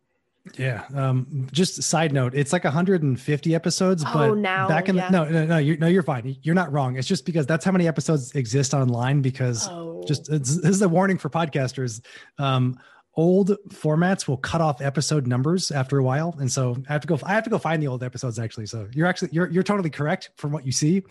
[0.56, 0.84] Yeah.
[0.94, 5.10] Um, just side note, it's like 150 episodes, Oh, but now, back in yeah.
[5.10, 6.36] the, no, no, no, you're, no, you're fine.
[6.42, 6.96] You're not wrong.
[6.96, 10.82] It's just because that's how many episodes exist online because Oh, just it's, this is
[10.82, 12.00] a warning for podcasters.
[12.38, 12.78] Um,
[13.18, 17.08] old formats will cut off episode numbers after a while, and so I have to
[17.08, 17.18] go.
[17.24, 18.66] I have to go find the old episodes actually.
[18.66, 21.02] So you're actually you're you're totally correct from what you see,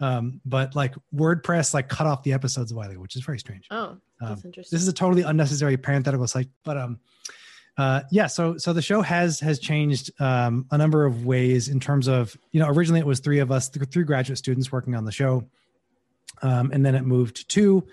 [0.00, 3.38] um, but like WordPress like cut off the episodes a while ago, which is very
[3.40, 3.66] strange.
[3.72, 4.76] oh, that's Um, interesting.
[4.76, 7.00] This is a totally unnecessary parenthetical site, but um,
[7.76, 8.28] uh, yeah.
[8.28, 12.36] So so the show has has changed um, a number of ways in terms of
[12.52, 15.12] you know originally it was three of us, th- three graduate students working on the
[15.12, 15.44] show,
[16.42, 17.84] um, and then it moved to two,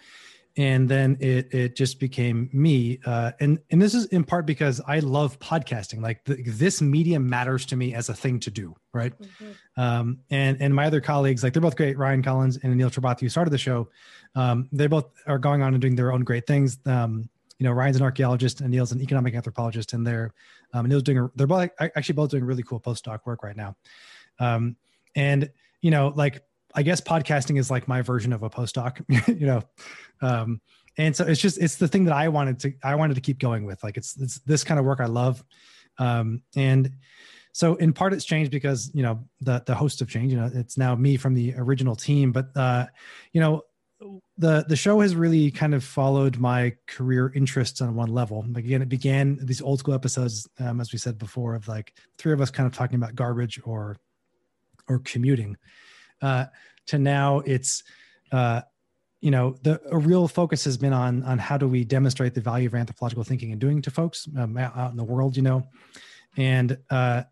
[0.57, 2.99] and then it it just became me.
[3.05, 6.01] Uh, and and this is in part because I love podcasting.
[6.01, 9.13] Like the, this medium matters to me as a thing to do, right?
[9.19, 9.55] Mhm.
[9.77, 11.97] um, and and my other colleagues, like they're both great.
[11.97, 13.89] Ryan Collins and neil Tripathy, who started the show,
[14.35, 16.77] um, they both are going on and doing their own great things.
[16.85, 20.33] Um, you know, Ryan's an archaeologist, and neil's an economic anthropologist, and they're
[20.73, 21.17] um, Aneil's doing.
[21.17, 23.75] A, they're both actually both doing really cool postdoc work right now.
[24.39, 24.75] Um,
[25.15, 25.49] and
[25.81, 26.43] you know, like
[26.75, 29.01] I guess podcasting is like my version of a postdoc.
[29.39, 29.63] you know,
[30.21, 30.61] um,
[30.97, 33.39] and so it's just it's the thing that I wanted to I wanted to keep
[33.39, 33.83] going with.
[33.83, 35.43] Like it's it's this kind of work I love,
[35.97, 36.91] um, and
[37.55, 40.51] so in part it's changed because you know the the hosts have changed you know
[40.53, 42.85] it's now me from the original team but uh
[43.31, 43.61] you know
[44.37, 48.65] the the show has really kind of followed my career interests on one level like
[48.65, 52.33] again it began these old school episodes um, as we said before of like three
[52.33, 53.95] of us kind of talking about garbage or
[54.89, 55.55] or commuting
[56.21, 56.45] uh
[56.87, 57.83] to now it's
[58.31, 58.61] uh
[59.21, 62.41] you know the a real focus has been on on how do we demonstrate the
[62.41, 65.63] value of anthropological thinking and doing to folks um, out in the world you know?
[66.37, 67.23] And uh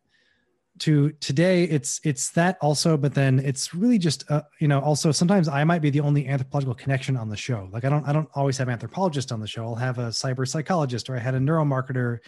[0.80, 5.12] to today it's it's that also but then it's really just uh, you know also
[5.12, 7.70] sometimes i might be the only anthropological connection on the show.
[7.72, 9.64] Like i don't i don't always have anthropologists on the show.
[9.66, 12.20] I'll have a cyber psychologist or i had a neuromarketer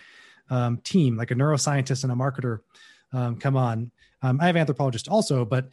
[0.51, 2.59] um, team like a neuroscientist and a marketer
[3.13, 3.91] um, come on.
[4.21, 5.69] Um, i have anthropologists also but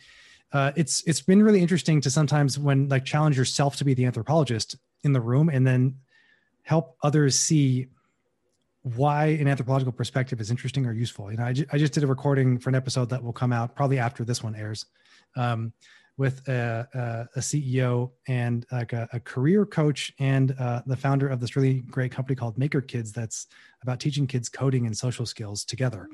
[0.53, 4.05] uh, it's it's been really interesting to sometimes when like challenge yourself to be the
[4.05, 5.97] anthropologist in the room and then
[6.63, 7.87] help others see
[8.83, 11.31] why an anthropological perspective is interesting or useful.
[11.31, 13.53] You know, I, ju- I just did a recording for an episode that will come
[13.53, 14.87] out probably after this one airs,
[15.37, 15.73] um,
[16.19, 16.87] with a,
[17.35, 21.57] a, a CEO and like a, a career coach and uh, the founder of this
[21.57, 23.47] really great company called Maker Kids that's
[23.83, 26.09] about teaching kids coding and social skills together.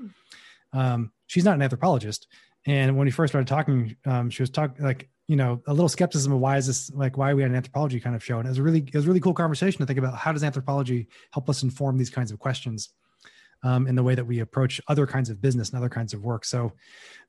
[0.73, 2.29] Um, she's not an anthropologist,
[2.67, 5.89] and when we first started talking, um, she was talking like you know a little
[5.89, 8.39] skepticism of why is this like why are we had an anthropology kind of show,
[8.39, 10.33] and it was a really it was a really cool conversation to think about how
[10.33, 12.91] does anthropology help us inform these kinds of questions
[13.63, 16.23] um, in the way that we approach other kinds of business and other kinds of
[16.23, 16.45] work.
[16.45, 16.73] So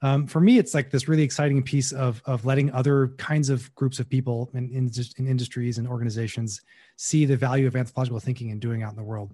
[0.01, 3.73] um, for me, it's like this really exciting piece of of letting other kinds of
[3.75, 6.61] groups of people in, in, in industries and organizations
[6.97, 9.33] see the value of anthropological thinking and doing out in the world.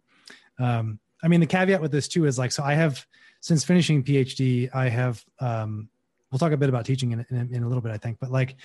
[0.59, 3.05] Um, I mean, the caveat with this too is like, so I have
[3.45, 5.87] since finishing PhD, I have um,
[6.31, 8.31] we'll talk a bit about teaching in, in, in a little bit, I think, but
[8.31, 8.55] like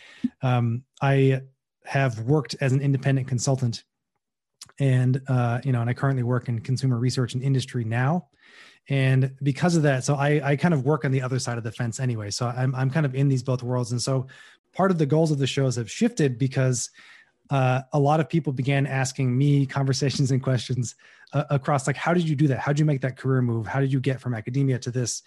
[0.41, 1.43] um, I
[1.85, 3.85] have worked as an independent consultant
[4.79, 8.29] and uh, you know, and I currently work in consumer research and industry now.
[8.89, 11.65] And because of that, so I, I kind of work on the other side of
[11.65, 12.31] the fence anyway.
[12.31, 13.93] So I'm, I'm kind of in these both worlds.
[13.93, 14.29] And so
[14.73, 16.89] part of the goals of the shows have shifted because
[17.51, 20.95] uh, a lot of people began asking me conversations and questions
[21.33, 22.59] uh, across like, how did you do that?
[22.59, 23.67] How did you make that career move?
[23.67, 25.23] How did you get from academia to this?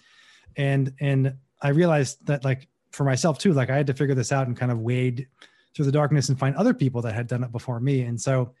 [0.56, 4.32] And, and I realized that like for myself too, like I had to figure this
[4.32, 5.28] out and kind of wade
[5.74, 8.02] through the darkness and find other people that had done it before me.
[8.02, 8.54] And so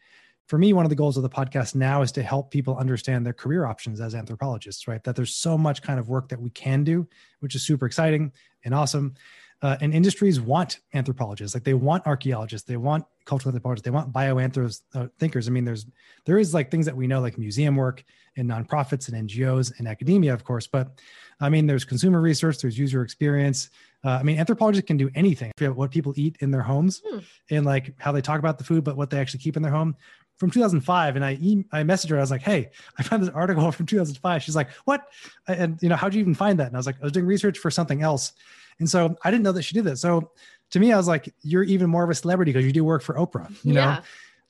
[0.46, 3.24] for me, one of the goals of the podcast now is to help people understand
[3.24, 5.02] their career options as anthropologists, right?
[5.04, 7.06] That there's so much kind of work that we can do,
[7.40, 8.32] which is super exciting
[8.64, 9.14] and awesome.
[9.62, 14.12] Uh, and industries want anthropologists, like they want archaeologists, they want cultural anthropologists, they want
[14.12, 15.48] bioanthropos uh, thinkers.
[15.48, 15.86] I mean, there's
[16.26, 18.04] there is like things that we know, like museum work
[18.36, 20.66] and nonprofits and NGOs and academia, of course.
[20.66, 21.00] But
[21.40, 23.70] I mean, there's consumer research, there's user experience.
[24.04, 25.50] Uh, I mean, anthropologists can do anything.
[25.60, 27.18] What people eat in their homes Hmm.
[27.50, 29.72] and like how they talk about the food, but what they actually keep in their
[29.72, 29.96] home
[30.36, 33.30] from 2005 and I e- I messaged her I was like hey I found this
[33.30, 35.06] article from 2005 she's like what
[35.46, 37.24] and you know how'd you even find that and I was like I was doing
[37.24, 38.32] research for something else
[38.78, 39.98] and so I didn't know that she did that.
[39.98, 40.30] So
[40.70, 43.02] to me I was like you're even more of a celebrity because you do work
[43.02, 43.98] for Oprah you know?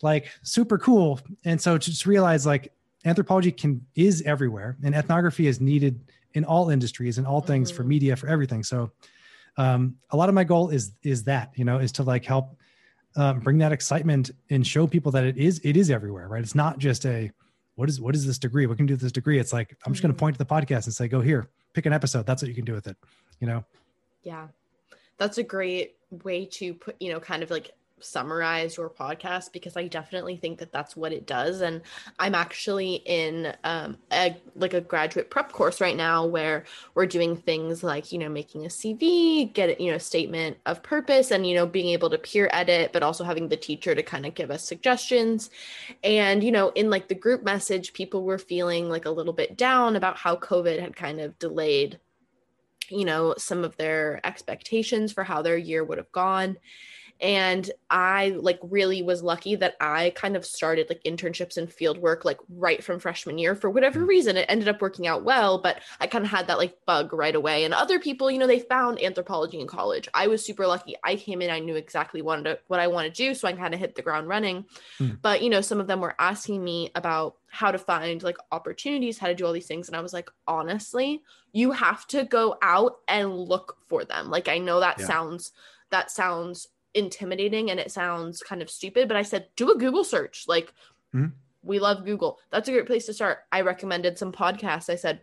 [0.02, 1.20] Like super cool.
[1.44, 2.72] And so to just realize like
[3.04, 6.00] anthropology can is everywhere and ethnography is needed
[6.34, 7.88] in all industries and all things for Mhm.
[7.88, 8.62] media for everything.
[8.64, 8.90] So
[9.56, 12.56] um, a lot of my goal is is that you know is to like help
[13.16, 16.42] um, bring that excitement and show people that it is it is everywhere right?
[16.42, 17.30] It's not just a
[17.76, 18.66] what is what is this degree?
[18.66, 19.38] What can you do with this degree.
[19.38, 20.20] It's like i'm just going to Mhm.
[20.20, 22.26] point to the podcast and say go here pick an episode.
[22.26, 22.96] That's what you can do with it
[23.40, 23.64] you know
[24.24, 24.48] Yeah.
[25.18, 27.72] That's a great way to put, you know, kind of like
[28.04, 31.60] summarize your podcast because I definitely think that that's what it does.
[31.60, 31.82] And
[32.18, 37.36] I'm actually in um, a like a graduate prep course right now where we're doing
[37.36, 41.54] things like you know making a CV, get you know statement of purpose, and you
[41.54, 44.50] know being able to peer edit, but also having the teacher to kind of give
[44.50, 45.50] us suggestions.
[46.02, 49.56] And you know in like the group message, people were feeling like a little bit
[49.56, 51.98] down about how COVID had kind of delayed
[52.90, 56.56] you know some of their expectations for how their year would have gone
[57.20, 61.98] and i like really was lucky that i kind of started like internships and field
[61.98, 64.08] work like right from freshman year for whatever mm.
[64.08, 67.12] reason it ended up working out well but i kind of had that like bug
[67.12, 70.66] right away and other people you know they found anthropology in college i was super
[70.66, 73.52] lucky i came in i knew exactly what, what i wanted to do so i
[73.52, 74.64] kind of hit the ground running
[74.98, 75.16] mm.
[75.22, 79.18] but you know some of them were asking me about how to find like opportunities
[79.18, 81.22] how to do all these things and i was like honestly
[81.52, 85.06] you have to go out and look for them like i know that yeah.
[85.06, 85.52] sounds
[85.90, 90.04] that sounds intimidating and it sounds kind of stupid, but I said, do a Google
[90.04, 90.44] search.
[90.46, 90.72] Like,
[91.14, 91.28] mm-hmm.
[91.62, 92.38] we love Google.
[92.50, 93.38] That's a great place to start.
[93.52, 94.90] I recommended some podcasts.
[94.90, 95.20] I said,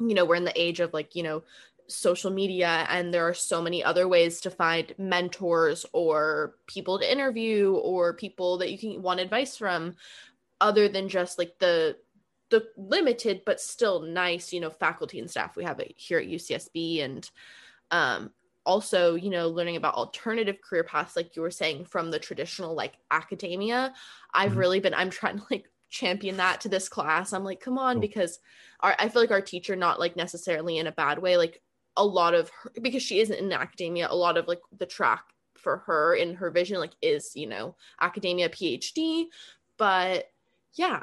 [0.00, 1.42] you know, we're in the age of like, you know,
[1.88, 7.10] social media and there are so many other ways to find mentors or people to
[7.10, 9.96] interview or people that you can want advice from
[10.60, 11.96] other than just like the
[12.50, 16.28] the limited but still nice you know faculty and staff we have it here at
[16.28, 17.30] UCSB and
[17.90, 18.30] um
[18.68, 22.74] also you know learning about alternative career paths like you were saying from the traditional
[22.74, 23.94] like academia
[24.34, 24.60] i've mm-hmm.
[24.60, 27.94] really been i'm trying to like champion that to this class i'm like come on
[27.94, 28.02] cool.
[28.02, 28.40] because
[28.80, 31.62] our i feel like our teacher not like necessarily in a bad way like
[31.96, 35.24] a lot of her because she isn't in academia a lot of like the track
[35.56, 39.28] for her in her vision like is you know academia phd
[39.78, 40.30] but
[40.74, 41.02] yeah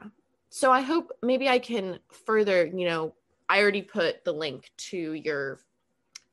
[0.51, 3.11] so i hope maybe i can further you know
[3.49, 5.59] i already put the link to your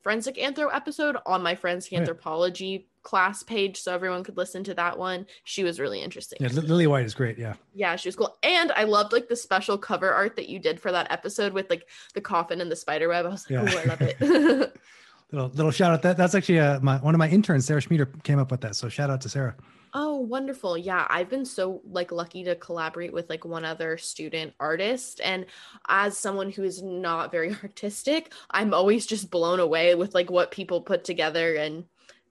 [0.03, 4.99] forensic anthro episode on my forensic anthropology class page so everyone could listen to that
[4.99, 5.27] one.
[5.45, 6.39] She was really interesting.
[6.41, 7.55] Yeah lily white is great yeah.
[7.75, 8.37] Yeah she was cool.
[8.43, 11.71] And i loved like the special cover art that you did for that episode with
[11.71, 13.27] like the coffin and the spider web.
[13.27, 13.75] I was like yeah.
[13.75, 14.77] oh i love it.
[15.33, 18.05] Little little shout out that that's actually uh, my one of my interns sarah schmieder
[18.23, 19.57] came up with that so shout out to sarah
[19.95, 20.79] Oh, wonderful.
[20.79, 25.45] Yeah, I've been so like lucky to collaborate with like one other student artist and
[25.87, 30.51] as someone who is not very artistic, I'm always just blown away with like what
[30.51, 31.85] people put together and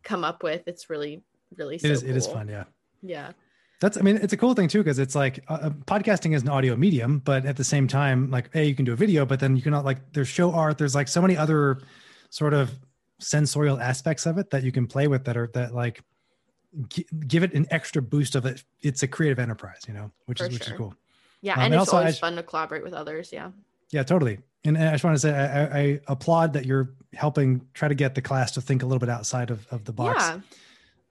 [0.04, 0.64] come up with.
[0.68, 1.22] It's really
[1.56, 2.10] really so It is cool.
[2.10, 2.64] it is fun, yeah.
[3.04, 3.32] Yeah.
[3.80, 6.42] That's I mean it's a cool thing too because it's like uh, uh, podcasting is
[6.42, 9.26] an audio medium, but at the same time like hey, you can do a video,
[9.26, 11.80] but then you cannot like there's show art, there's like so many other
[12.32, 12.72] sort of
[13.20, 16.02] sensorial aspects of it that you can play with that are that like
[17.28, 18.64] give it an extra boost of it.
[18.82, 20.74] It's a creative enterprise, you know, which For is which sure.
[20.74, 20.96] is cool.
[21.42, 23.32] Yeah, um, and, and, it's always fun to collaborate with others.
[23.34, 23.52] Yeah.
[23.90, 24.40] Yeah, totally.
[24.64, 27.96] And, and I just want to say I, I, applaud that you're helping try to
[27.96, 30.22] get the class to think a little bit outside of, of the box.
[30.22, 30.40] Yeah.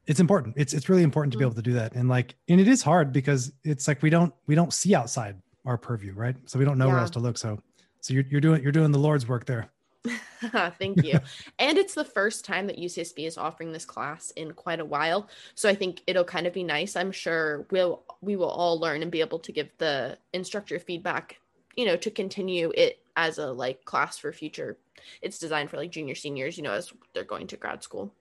[0.07, 0.55] It's important.
[0.57, 1.51] It's it's really important to be mm-hmm.
[1.51, 1.95] able to do that.
[1.95, 5.37] And like, and it is hard because it's like we don't we don't see outside
[5.67, 6.37] our purview, right?
[6.47, 6.93] So we don't know yeah.
[6.93, 7.37] where else to look.
[7.37, 7.61] So
[8.01, 9.71] so you're you're doing you're doing the Lord's work there.
[10.79, 11.21] Thank you.
[11.59, 15.29] and it's the first time that UCSB is offering this class in quite a while.
[15.55, 16.97] So I think it'll kind of be nice.
[16.97, 21.41] I'm sure we'll we will all learn and be able to give the instructor feedback,
[21.77, 24.79] you know, to continue it as a like class for future.
[25.23, 28.13] It's designed for like junior seniors, you know, as they're going to grad school.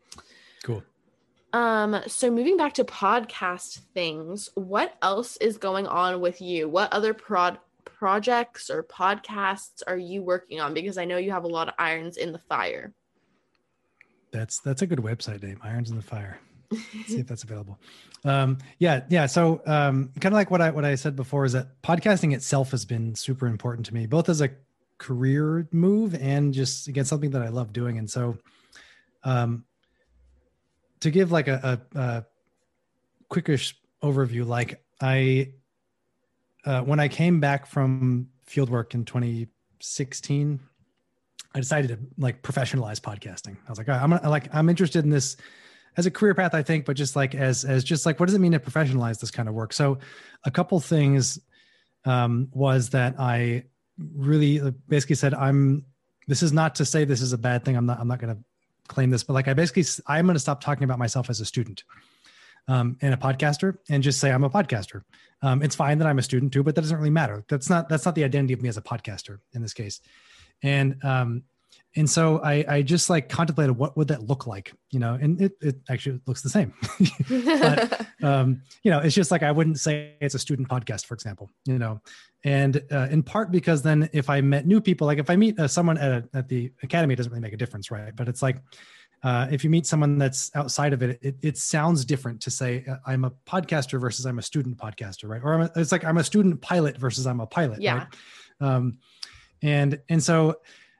[0.63, 0.83] Cool.
[1.51, 6.69] Um, so moving back to podcast things, what else is going on with you?
[6.69, 7.57] What other prod
[7.99, 10.73] projects or podcasts are you working on?
[10.73, 12.93] Because I know you have a lot of irons in the fire.
[14.31, 16.39] That's that's a good website name, Irons in the Fire.
[17.07, 17.79] see if that's available.
[18.23, 19.25] Um, yeah, yeah.
[19.25, 22.71] So um, kind of like what I what I said before is that podcasting itself
[22.71, 24.49] has been super important to me, both as a
[24.97, 27.97] career move and just again something that I love doing.
[27.97, 28.37] And so,
[29.23, 29.65] um,
[30.99, 32.25] to give like a, a, a
[33.31, 35.53] quickish overview, like I
[36.65, 40.59] uh, when I came back from fieldwork in 2016,
[41.55, 43.57] I decided to like professionalize podcasting.
[43.67, 45.37] I was like, I'm gonna, like, I'm interested in this
[45.97, 48.35] as a career path, I think, but just like as as just like what does
[48.35, 49.73] it mean to professionalize this kind of work?
[49.73, 49.97] So,
[50.45, 51.39] a couple things
[52.05, 53.63] um, was that I
[53.97, 55.85] really uh, basically said, I'm.
[56.27, 57.75] This is not to say this is a bad thing.
[57.75, 57.99] I'm not.
[57.99, 58.41] I'm not going to
[58.87, 61.45] claim this, but like I basically, I'm going to stop talking about myself as a
[61.45, 61.83] student
[62.69, 65.01] um, and a podcaster and just say I'm a podcaster.
[65.41, 67.43] Um, it's fine that I'm a student too, but that doesn't really matter.
[67.49, 69.99] That's not that's not the identity of me as a podcaster in this case.
[70.61, 71.43] And um,
[71.95, 75.41] and so I, I just like contemplated what would that look like, you know, and
[75.41, 76.71] it, it actually looks the same.
[77.29, 81.15] but, um, you know, it's just like I wouldn't say it's a student podcast, for
[81.15, 81.99] example, you know,
[82.43, 85.59] and uh, in part because then if I met new people, like if I meet
[85.59, 88.15] uh, someone at, a, at the academy, it doesn't really make a difference, right?
[88.15, 88.61] But it's like
[89.23, 92.85] uh, if you meet someone that's outside of it, it, it sounds different to say
[92.89, 95.41] uh, I'm a podcaster versus I'm a student podcaster, right?
[95.43, 97.97] Or a, it's like I'm a student pilot versus I'm a pilot, Yeah.
[97.97, 98.07] right?
[98.61, 98.99] Um,
[99.61, 100.55] and and so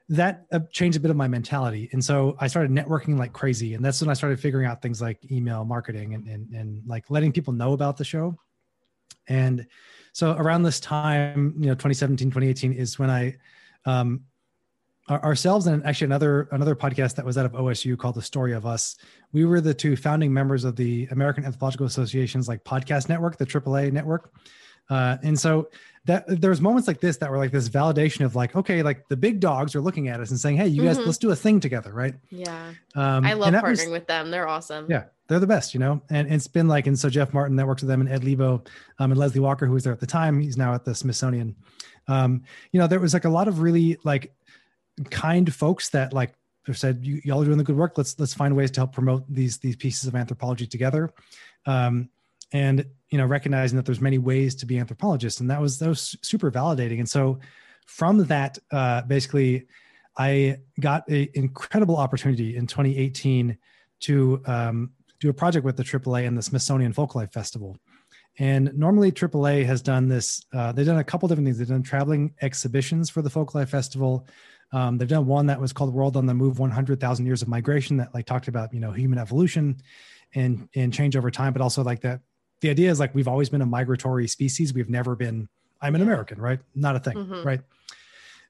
[0.10, 3.74] that uh, changed a bit of my mentality, and so I started networking like crazy,
[3.76, 7.10] and that's when I started figuring out things like email marketing and and, and like
[7.10, 8.38] letting people know about the show.
[9.28, 9.66] And
[10.12, 13.38] so around this time, you know, 2017, 2018 is when I
[13.86, 14.22] um,
[15.10, 18.66] ourselves and actually another another podcast that was out of OSU called The Story of
[18.66, 18.96] Us.
[19.34, 23.46] We were the two founding members of the American Anthropological Association's like podcast network, the
[23.46, 24.32] AAA network.
[24.90, 25.70] Uh, and so
[26.06, 29.16] that there's moments like this that were like this validation of like, okay, like the
[29.18, 31.06] big dogs are looking at us and saying, hey, you guys, Mhm.
[31.06, 32.16] let's do a thing together, right?
[32.32, 32.72] Yeah.
[32.96, 34.32] Um, I love partnering was- with them.
[34.32, 34.88] They're awesome.
[34.90, 36.02] yeah, they're the best, you know.
[36.10, 38.64] And it's been like, and so Jeff Martin that worked with them, and Ed Liebow,
[38.98, 41.56] um, and Leslie Walker, who was there at the time, he's now at the Smithsonian.
[42.08, 42.42] Um,
[42.72, 44.34] you know, there was like a lot of really like
[45.06, 46.34] kind folks that like
[46.74, 47.98] said, you, y'all are doing the good work.
[47.98, 51.12] Let's let's find ways to help promote these these pieces of anthropology together.
[51.66, 52.10] Um,
[52.52, 55.90] and you know, recognizing that there's many ways to be anthropologists, and that was that
[55.90, 57.00] was super validating.
[57.00, 57.40] And so,
[57.86, 59.68] from that, uh, basically,
[60.18, 63.58] I got an incredible opportunity in 2018
[64.02, 67.78] to um, do a project with the AAA and the Smithsonian Folklife Festival.
[68.38, 70.46] And normally, AAA has done this.
[70.54, 71.58] Uh, they've done a couple different things.
[71.58, 74.26] They've done traveling exhibitions for the Folklife Festival.
[74.72, 77.98] Um, they've done one that was called "World on the Move: 100,000 Years of Migration"
[77.98, 79.82] that like talked about you know human evolution
[80.36, 82.22] and and change over time, but also like that.
[82.62, 84.74] The idea is like we've always been a migratory species.
[84.74, 85.48] We've never been.
[85.82, 86.60] I'm an American, right?
[86.76, 87.46] Not a thing, Mhm.
[87.46, 87.62] right?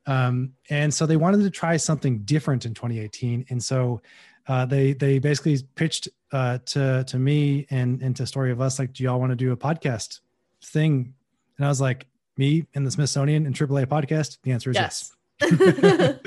[0.05, 4.01] Um, and so they wanted to try something different in 2018, and so
[4.47, 8.79] uh, they they basically pitched uh, to to me and and to Story of Us
[8.79, 10.21] like, do y'all want to do a podcast
[10.63, 11.13] thing?
[11.57, 12.07] And I was like,
[12.37, 14.39] me and the Smithsonian and AAA podcast.
[14.43, 14.83] The answer is yes.
[15.11, 15.15] Yes.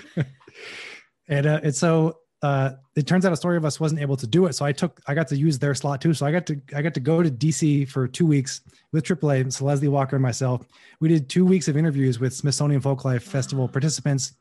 [1.29, 4.27] And uh, and so uh, it turns out a story of us wasn't able to
[4.27, 4.55] do it.
[4.55, 6.13] So I took I got to use their slot too.
[6.13, 8.61] So I got to I got to go to DC for two weeks
[8.93, 9.51] with AAA.
[9.53, 10.67] So Leslie Walker and myself,
[11.01, 14.35] we did two weeks of interviews with Smithsonian Folklife Festival participants,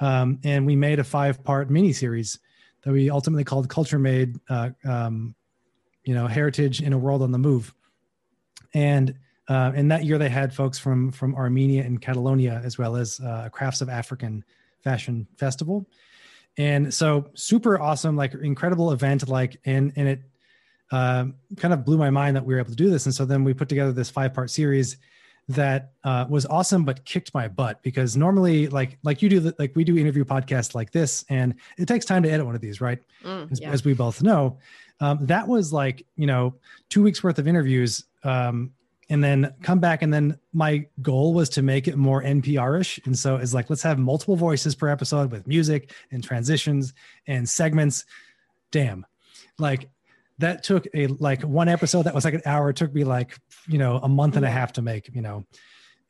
[0.00, 2.38] um, and we made a five part mini series
[2.82, 5.34] that we ultimately called Culture Made, uh, um,
[6.04, 7.74] you know, Heritage in a World on the Move.
[8.74, 9.14] And
[9.48, 13.20] uh, in that year, they had folks from from Armenia and Catalonia, as well as
[13.20, 14.44] uh, Crafts of African
[14.82, 15.86] Fashion Festival.
[16.58, 20.22] And so, super awesome, like incredible event, like and and it
[20.90, 23.06] um, kind of blew my mind that we were able to do this.
[23.06, 24.96] And so then we put together this five part series
[25.48, 29.76] that uh, was awesome, but kicked my butt because normally, like like you do, like
[29.76, 32.80] we do interview podcasts like this, and it takes time to edit one of these,
[32.80, 32.98] right?
[33.24, 33.70] Mm, as, yeah.
[33.70, 34.58] as we both know.
[34.98, 36.54] Um, that was like, you know,
[36.88, 38.04] two weeks worth of interviews.
[38.24, 38.72] Um,
[39.08, 40.02] and then come back.
[40.02, 43.00] And then my goal was to make it more NPR ish.
[43.04, 46.92] And so it's like, let's have multiple voices per episode with music and transitions
[47.26, 48.04] and segments.
[48.72, 49.06] Damn.
[49.58, 49.88] Like
[50.38, 52.70] that took a, like one episode that was like an hour.
[52.70, 53.38] It took me like,
[53.68, 55.44] you know, a month and a half to make, you know,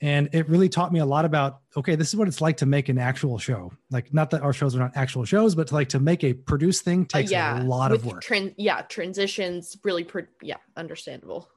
[0.00, 2.66] and it really taught me a lot about okay this is what it's like to
[2.66, 5.74] make an actual show like not that our shows are not actual shows but to
[5.74, 9.74] like to make a produced thing Uh, takes a lot of work tran- yeah, transitions
[9.84, 11.48] really, pro- yeah, understandable.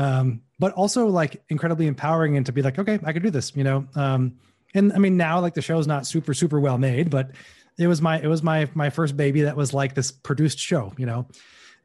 [0.00, 3.54] Um but also like incredibly empowering and to be like okay i can do this
[3.54, 3.86] you know?
[3.94, 4.36] Um
[4.74, 7.32] and i mean now like the show's not super super well made but
[7.78, 10.92] it was my it was my my first baby that was like this produced show
[10.96, 11.26] you know?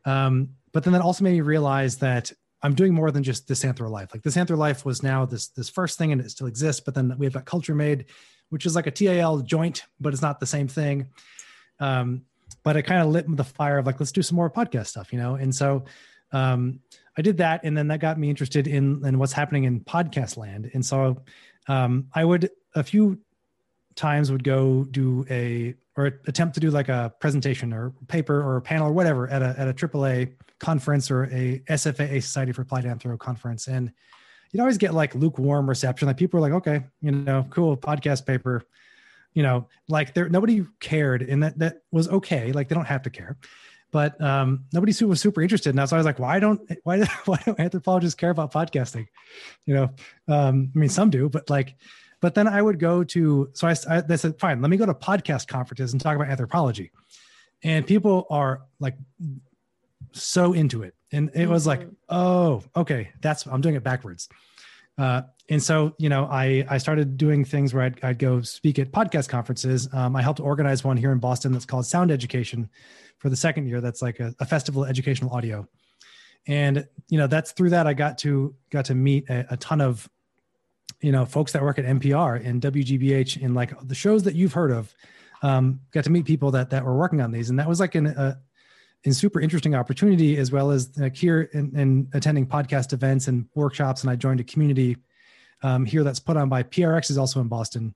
[0.05, 2.32] Um but then that also made me realize that
[2.63, 4.09] i'm doing more than just this anthro life.
[4.13, 6.95] Like this anthro life was now this this first thing and it still exists but
[6.95, 8.05] then we have got culture made
[8.49, 11.07] which is like a tal joint but it's not the same thing.
[11.80, 12.24] Um
[12.63, 15.11] but it kind of lit the fire of like let's do some more podcast stuff
[15.11, 15.36] you know?
[15.36, 15.84] And so
[16.32, 16.80] um
[17.18, 20.38] I did that, and then that got me interested in in what's happening in podcast
[20.38, 20.70] land.
[20.74, 21.24] And so,
[21.68, 23.20] um, I would a few
[23.95, 28.57] times would go do a or attempt to do like a presentation or paper or
[28.57, 32.63] a panel or whatever at a at a AAA conference or a SFAA Society for
[32.63, 33.91] Applied Anthro conference, and
[34.51, 36.07] you'd always get like lukewarm reception.
[36.07, 38.63] Like people were like, "Okay, you know, cool podcast paper."
[39.34, 42.51] You know, like there nobody cared, and that that was okay.
[42.51, 43.38] Like they don't have to care
[43.96, 45.74] but um, nobody was super interested.
[45.74, 49.08] And so I was like, why don't why do- why don't anthropologists care about podcasting?
[49.66, 49.84] You know,
[50.28, 51.76] um, I mean, some do, but like,
[52.20, 54.86] but then I would go to so I, I they said, fine, let me go
[54.86, 56.91] to podcast conferences and talk about anthropology,
[57.64, 58.98] and people are like
[60.12, 61.96] so into it, and it was like, Mhm.
[62.10, 64.28] oh, okay, that's I'm doing it backwards.
[64.98, 68.80] Uh, and so, you know, I I started doing things where I'd, I'd go speak
[68.80, 69.88] at podcast conferences.
[69.93, 72.70] Um, I helped organize one here in Boston that's called Sound Education
[73.20, 73.82] for the second year.
[73.82, 75.68] That's like a, a festival of educational audio,
[76.48, 79.82] and you know, that's through that I got to got to meet a, a ton
[79.82, 80.10] of,
[81.02, 84.54] you know, folks that work at NPR and WGBH and like the shows that you've
[84.54, 84.96] heard of.
[85.43, 87.96] um, got to meet people that that were working on these, and that was like
[87.96, 88.39] an a,
[89.04, 94.02] in super interesting opportunity as well as like here in, attending podcast events and workshops.
[94.02, 94.98] And I joined a community
[95.64, 97.95] um, here that's put on by PRX is also in Boston,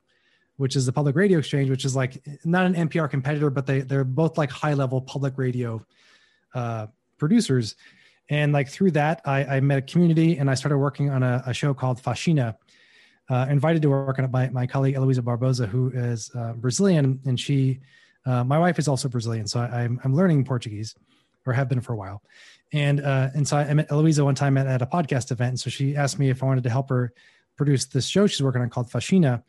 [0.57, 3.81] which is the public radio exchange, which is like not an NPR competitor, but they
[3.81, 5.85] they're both like high level public radio
[6.53, 6.87] uh,
[7.17, 7.75] producers.
[8.29, 11.43] And like through that, I, I, met a community and I started working on a,
[11.47, 12.55] a show called Faxina.
[13.29, 17.19] Uh, invited to work on it by my colleague Eloisa Barbosa, who is uh, Brazilian,
[17.25, 17.79] and she,
[18.25, 20.95] uh, my wife is also Brazilian, so I, I'm, I'm learning Portuguese,
[21.45, 22.23] or have been for a while,
[22.73, 25.59] and uh, and so I met Eloisa one time at, at a podcast event, and
[25.59, 27.13] so she asked me if I wanted to help her
[27.59, 29.43] produce this show she's working on called Faxina,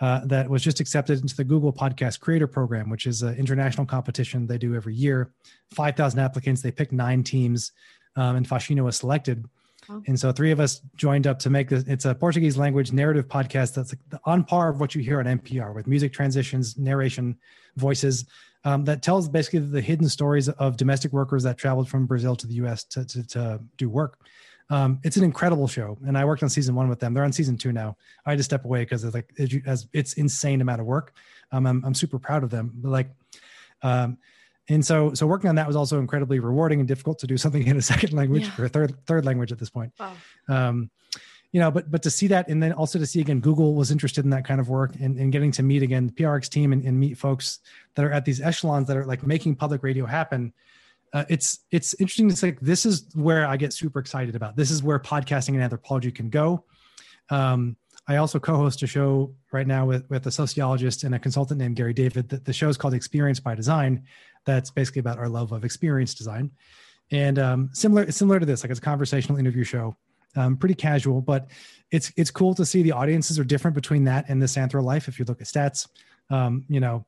[0.00, 3.86] uh, that was just accepted into the Google Podcast Creator Program, which is an international
[3.86, 5.30] competition they do every year.
[5.72, 7.70] 5,000 applicants, they pick nine teams,
[8.16, 9.44] um, and Faxina was selected.
[9.88, 10.02] Oh.
[10.08, 11.84] And so three of us joined up to make this.
[11.86, 13.94] It's a Portuguese language narrative podcast that's
[14.24, 17.38] on par of what you hear on NPR with music transitions, narration,
[17.76, 18.26] voices
[18.64, 22.46] um, that tells basically the hidden stories of domestic workers that traveled from Brazil to
[22.48, 22.82] the U.S.
[22.84, 24.18] to, to, to do work.
[24.72, 27.12] Um, it's an incredible show, and I worked on season one with them.
[27.12, 27.94] They're on season two now.
[28.24, 29.30] I had to step away because it's like
[29.66, 31.12] as it's insane amount of work.
[31.52, 33.10] Um, I'm I'm super proud of them, but like,
[33.82, 34.16] um,
[34.70, 37.66] and so so working on that was also incredibly rewarding and difficult to do something
[37.66, 38.62] in a second language yeah.
[38.62, 39.92] or a third third language at this point.
[40.00, 40.14] Wow.
[40.48, 40.90] Um,
[41.52, 43.90] you know, but but to see that and then also to see again, Google was
[43.90, 46.72] interested in that kind of work and, and getting to meet again the PRX team
[46.72, 47.58] and, and meet folks
[47.94, 50.54] that are at these echelons that are like making public radio happen
[51.12, 54.56] uh, it's it's interesting to say this is where I get super excited about.
[54.56, 56.64] This is where podcasting and anthropology can go.
[57.30, 57.76] Um,
[58.08, 61.76] I also co-host a show right now with with a sociologist and a consultant named
[61.76, 62.28] Gary David.
[62.30, 64.04] The, the show is called Experience by Design.
[64.44, 66.50] That's basically about our love of experience design,
[67.10, 69.96] and um, similar similar to this, like it's a conversational interview show.
[70.34, 71.50] Um, pretty casual, but
[71.90, 75.06] it's it's cool to see the audiences are different between that and this anthro life.
[75.08, 75.86] If you look at stats,
[76.30, 77.04] um, you know,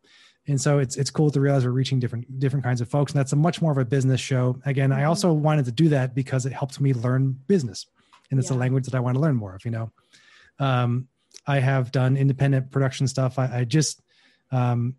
[0.46, 3.18] and so it's it's cool to realize we're reaching different different kinds of folks and
[3.18, 4.58] that's a much more of a business show.
[4.66, 5.08] Again i mm-hmm.
[5.08, 7.86] also wanted to do that because it helps me learn business
[8.30, 8.56] and it's yeah.
[8.56, 9.90] a language that i want to learn more of you know?
[10.58, 11.08] Um,
[11.46, 13.38] i have done independent production stuff.
[13.38, 14.02] I, I just
[14.52, 14.96] um,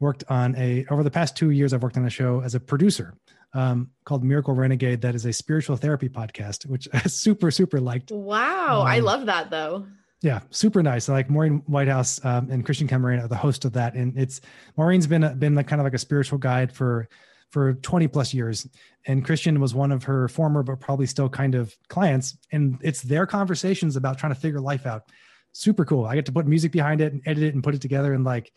[0.00, 2.60] worked on a over the past two years i've worked on a show as a
[2.60, 3.14] producer
[3.54, 8.12] um, called miracle renegade that is a spiritual therapy podcast which i super super liked.
[8.12, 9.86] Wow i um, love that though
[10.20, 11.08] yeah, super nice.
[11.08, 14.40] Like Maureen Whitehouse um, and Christian Camarena are the host of that, and it's
[14.76, 17.08] Maureen's been a, been like kind of like a spiritual guide for
[17.50, 18.66] for 20 plus years,
[19.06, 23.00] and Christian was one of her former but probably still kind of clients, and it's
[23.00, 25.04] their conversations about trying to figure life out.
[25.52, 26.04] Super cool.
[26.04, 28.24] I get to put music behind it and edit it and put it together, and
[28.24, 28.52] like,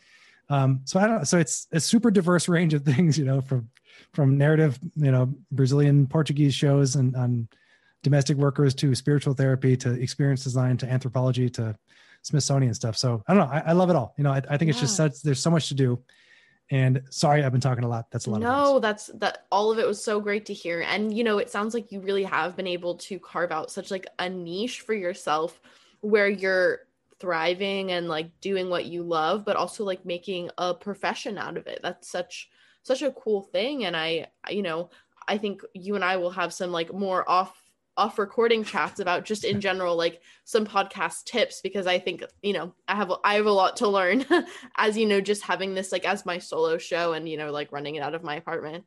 [0.49, 1.25] um, so I don't.
[1.27, 3.69] So it's a super diverse range of things, you know, from
[4.13, 7.47] from narrative, you know, Brazilian Portuguese shows and on
[8.03, 11.75] domestic workers to spiritual therapy to experience design to anthropology to
[12.23, 12.97] Smithsonian stuff.
[12.97, 13.53] So I don't know.
[13.53, 14.13] I, I love it all.
[14.17, 16.03] You know, I, I think it's just such, there's so much to do.
[16.69, 18.05] And sorry, I've been talking a lot.
[18.11, 18.39] That's a lot.
[18.39, 19.45] No, that's that.
[19.51, 20.81] All of it was so great to hear.
[20.81, 23.91] And you know, it sounds like you really have been able to carve out such
[23.91, 25.59] like a niche for yourself,
[25.99, 26.79] where you're
[27.19, 31.67] thriving and like doing what you love, but also like making a profession out of
[31.67, 31.81] it.
[31.83, 32.49] That's such
[32.83, 33.83] such a cool thing.
[33.83, 34.91] And I, you know,
[35.27, 37.60] I think you and I will have some like more off
[38.01, 42.51] off recording chats about just in general like some podcast tips because I think you
[42.51, 44.25] know I have I have a lot to learn
[44.77, 47.71] as you know just having this like as my solo show and you know like
[47.71, 48.85] running it out of my apartment.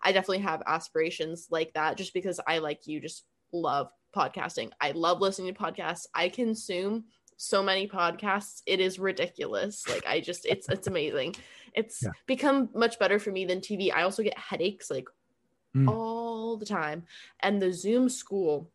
[0.00, 4.70] I definitely have aspirations like that just because I like you just love podcasting.
[4.80, 6.06] I love listening to podcasts.
[6.14, 8.62] I consume so many podcasts.
[8.66, 9.88] It is ridiculous.
[9.88, 11.34] Like I just it's it's amazing.
[11.74, 12.10] It's yeah.
[12.28, 13.92] become much better for me than TV.
[13.92, 15.08] I also get headaches like
[15.74, 15.88] mm.
[15.88, 17.04] all the time.
[17.40, 18.70] And the Zoom school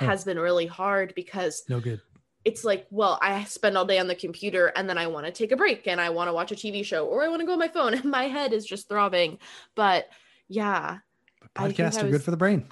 [0.00, 0.06] oh.
[0.06, 2.00] has been really hard because no good.
[2.44, 5.32] It's like, well, I spend all day on the computer and then I want to
[5.32, 7.46] take a break and I want to watch a TV show or I want to
[7.46, 9.38] go on my phone and my head is just throbbing.
[9.76, 10.08] But
[10.48, 10.98] yeah.
[11.40, 12.66] But podcasts are was, good for the brain.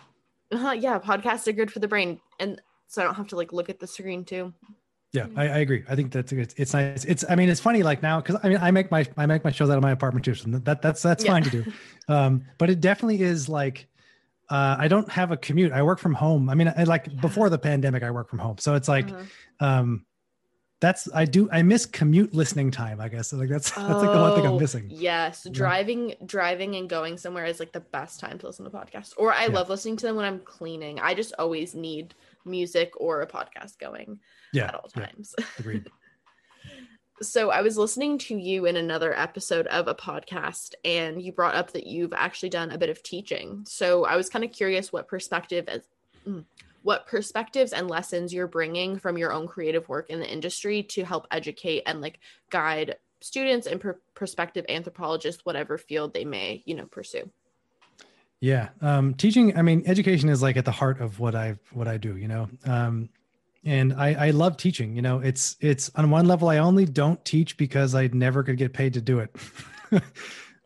[0.51, 2.21] Uh, yeah, podcasts are good for the brain.
[2.41, 4.53] And so I don't have to like look at the screen too.
[5.13, 5.83] Yeah, I, I, agree.
[5.89, 7.05] I think that's it's, it's nice.
[7.05, 9.43] It's I mean it's funny like now because I mean I make my I make
[9.43, 11.33] my shows out of my apartment too, so that that's that's yeah.
[11.33, 11.73] fine to do.
[12.09, 13.87] Um, but it definitely is like
[14.49, 15.71] uh, I don't have a commute.
[15.71, 16.51] I work from home.
[16.51, 17.21] I mean, I, like yeah.
[17.21, 19.65] before the pandemic, I work from home, so it's like uh-huh.
[19.65, 20.05] um,
[20.81, 23.01] that's I do I miss commute listening time.
[23.01, 24.87] I guess like that's that's like the one thing I'm oh, missing.
[24.89, 29.13] Yes, driving driving and going somewhere is like the best time to listen to podcasts.
[29.17, 29.53] Or I yeah.
[29.53, 30.99] love listening to them when I'm cleaning.
[30.99, 34.20] I just always need music or a podcast going
[34.53, 35.34] yeah, at all times.
[35.38, 35.91] Yeah, agreed.
[37.22, 41.55] so I was listening to you in another episode of a podcast and you brought
[41.55, 43.64] up that you've actually done a bit of teaching.
[43.66, 45.82] So I was kind of curious what perspective as
[46.26, 46.45] mm,
[46.82, 51.05] what perspectives and lessons you're bringing from your own creative work in the industry to
[51.05, 52.18] help educate and like
[52.51, 57.30] guide students and per- prospective anthropologists whatever field they may you know pursue
[58.41, 61.88] yeah um, teaching i mean education is like at the heart of what i what
[61.88, 63.09] i do you know um,
[63.64, 67.22] and I, I love teaching you know it's it's on one level i only don't
[67.24, 69.34] teach because i never could get paid to do it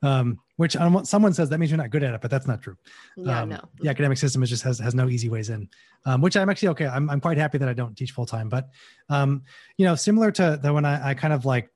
[0.02, 2.76] um, which someone says that means you're not good at it, but that's not true.
[3.16, 3.60] Yeah, um, no.
[3.80, 5.68] The academic system is just has, has no easy ways in,
[6.04, 6.86] um, which I'm actually okay.
[6.86, 8.68] I'm, I'm quite happy that I don't teach full time, but
[9.08, 9.42] um,
[9.78, 11.70] you know, similar to the when I, I kind of like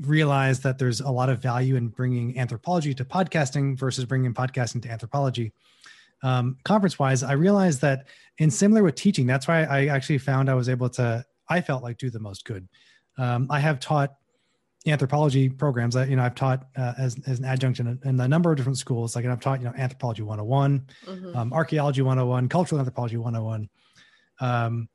[0.00, 4.82] realized that there's a lot of value in bringing anthropology to podcasting versus bringing podcasting
[4.82, 5.52] to anthropology.
[6.22, 8.06] Um, conference wise, I realized that
[8.38, 11.82] in similar with teaching, that's why I actually found I was able to, I felt
[11.82, 12.68] like do the most good.
[13.18, 14.14] Um, I have taught
[14.86, 15.96] anthropology programs.
[15.96, 18.50] I, you know, I've taught uh, as, as an adjunct in a, in a, number
[18.50, 19.14] of different schools.
[19.14, 21.36] Like I've taught, you know, anthropology 101, mm-hmm.
[21.36, 23.68] um, archaeology 101, cultural anthropology 101.
[24.40, 24.88] Um,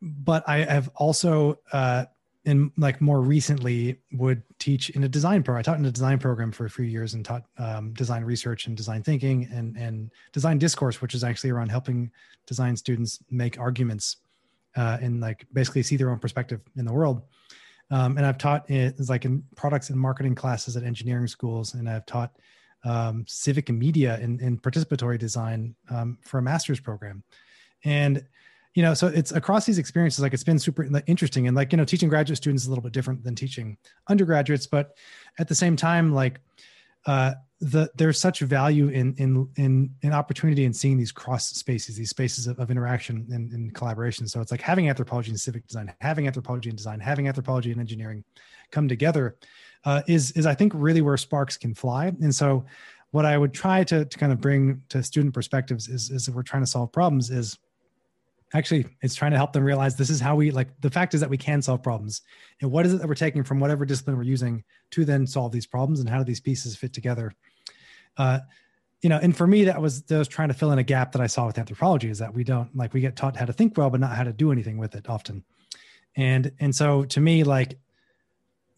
[0.00, 2.06] but I have also, uh,
[2.48, 5.60] in like more recently would teach in a design program.
[5.60, 8.66] I taught in a design program for a few years and taught um, design research
[8.66, 12.10] and design thinking and, and design discourse, which is actually around helping
[12.46, 14.16] design students make arguments
[14.76, 17.20] uh, and like basically see their own perspective in the world.
[17.90, 21.88] Um, and I've taught it like in products and marketing classes at engineering schools, and
[21.88, 22.32] I've taught
[22.84, 27.22] um, civic and media and, and participatory design um, for a master's program.
[27.84, 28.24] And
[28.78, 31.48] you know, so it's across these experiences, like it's been super interesting.
[31.48, 33.76] And like you know, teaching graduate students is a little bit different than teaching
[34.08, 34.96] undergraduates, but
[35.40, 36.38] at the same time, like
[37.04, 41.96] uh, the there's such value in in in in opportunity in seeing these cross spaces
[41.96, 45.66] these spaces of, of interaction and, and, collaboration so it's like having anthropology and civic
[45.66, 48.22] design having anthropology and design having anthropology and engineering
[48.70, 49.36] come together
[49.86, 52.64] uh, is is i think really where sparks can fly and so
[53.10, 56.34] what i would try to, to kind of bring to student perspectives is is if
[56.36, 57.58] we're trying to solve problems is
[58.54, 61.20] actually it's trying to help them realize this is how we like the fact is
[61.20, 62.22] that we can solve problems.
[62.60, 65.52] And what is it that we're taking from whatever discipline we're using to then solve
[65.52, 67.32] these problems and how do these pieces fit together?
[68.16, 68.40] Uh,
[69.02, 71.12] you know and for me that was that was trying to fill in a gap
[71.12, 73.52] that i saw with anthropology is that we don't like we get taught how to
[73.52, 75.44] think well but not how to do anything with it often.
[76.16, 77.78] And and so to me like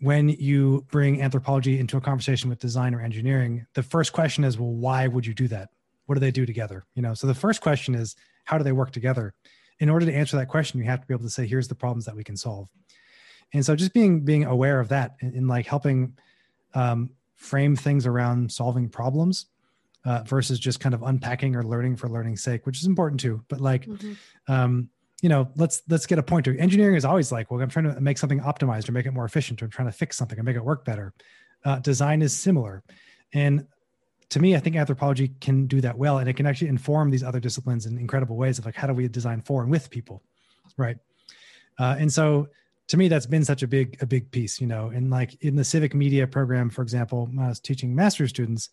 [0.00, 4.58] when you bring anthropology into a conversation with design or engineering the first question is
[4.58, 5.70] well why would you do that?
[6.06, 6.84] What do they do together?
[6.94, 9.34] You know so the first question is how do they work together
[9.80, 11.74] in order to answer that question, you have to be able to say, here's the
[11.74, 12.68] problems that we can solve.
[13.52, 16.16] And so just being being aware of that and, and like helping
[16.74, 19.46] um, frame things around solving problems
[20.04, 23.42] uh, versus just kind of unpacking or learning for learning's sake, which is important too.
[23.48, 24.12] But like, mm-hmm.
[24.52, 24.88] um,
[25.20, 26.56] you know, let's let's get a pointer.
[26.58, 29.24] Engineering is always like, well, I'm trying to make something optimized or make it more
[29.24, 31.12] efficient, or I'm trying to fix something or make it work better.
[31.64, 32.82] Uh, design is similar,
[33.34, 33.66] and
[34.30, 37.24] to me, I think anthropology can do that well, and it can actually inform these
[37.24, 40.22] other disciplines in incredible ways of like how do we design for and with people,
[40.76, 40.96] right?
[41.78, 42.48] Uh, and so,
[42.88, 44.88] to me, that's been such a big a big piece, you know.
[44.88, 48.70] And like in the civic media program, for example, when I was teaching master students,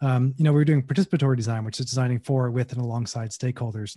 [0.00, 3.30] um, you know, we were doing participatory design, which is designing for, with, and alongside
[3.30, 3.96] stakeholders.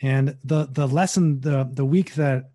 [0.00, 2.50] And the the lesson the the week that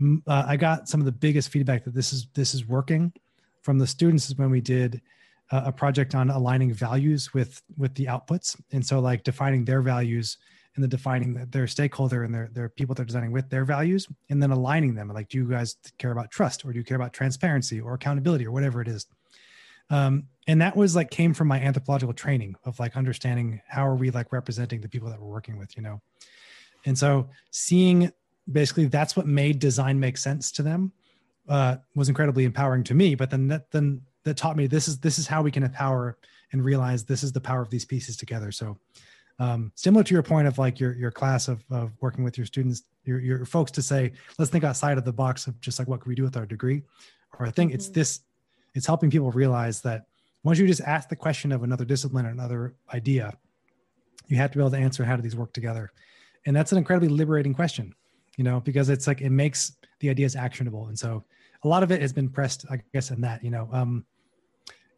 [0.00, 3.12] mm, uh, I got some of the biggest feedback that this is this is working
[3.62, 5.00] from the students is when we did
[5.50, 8.60] a project on aligning values with with the outputs.
[8.72, 10.38] And so like defining their values
[10.74, 14.42] and then defining their stakeholder and their their people they're designing with their values and
[14.42, 15.08] then aligning them.
[15.08, 18.46] Like do you guys care about trust or do you care about transparency or accountability
[18.46, 19.06] or whatever it is?
[19.90, 23.96] Um, and that was like came from my anthropological training of like understanding how are
[23.96, 26.00] we like representing the people that we're working with you know?
[26.86, 28.12] And so seeing
[28.50, 30.92] basically that's what made design make sense to them
[31.48, 34.96] uh, was incredibly empowering to me but then that then that taught me this is
[35.00, 36.16] this is how we can empower
[36.52, 38.52] and realize this is the power of these pieces together.
[38.52, 38.78] So
[39.40, 42.46] um, similar to your point of like your your class of, of working with your
[42.46, 45.88] students, your your folks to say, let's think outside of the box of just like
[45.88, 46.82] what can we do with our degree,
[47.40, 47.74] or I think mm-hmm.
[47.74, 48.20] it's this,
[48.74, 50.06] it's helping people realize that
[50.44, 53.36] once you just ask the question of another discipline or another idea,
[54.28, 55.90] you have to be able to answer how do these work together,
[56.46, 57.92] and that's an incredibly liberating question,
[58.36, 61.24] you know, because it's like it makes the ideas actionable, and so
[61.64, 64.04] a lot of it has been pressed, I guess, in that, you know, um,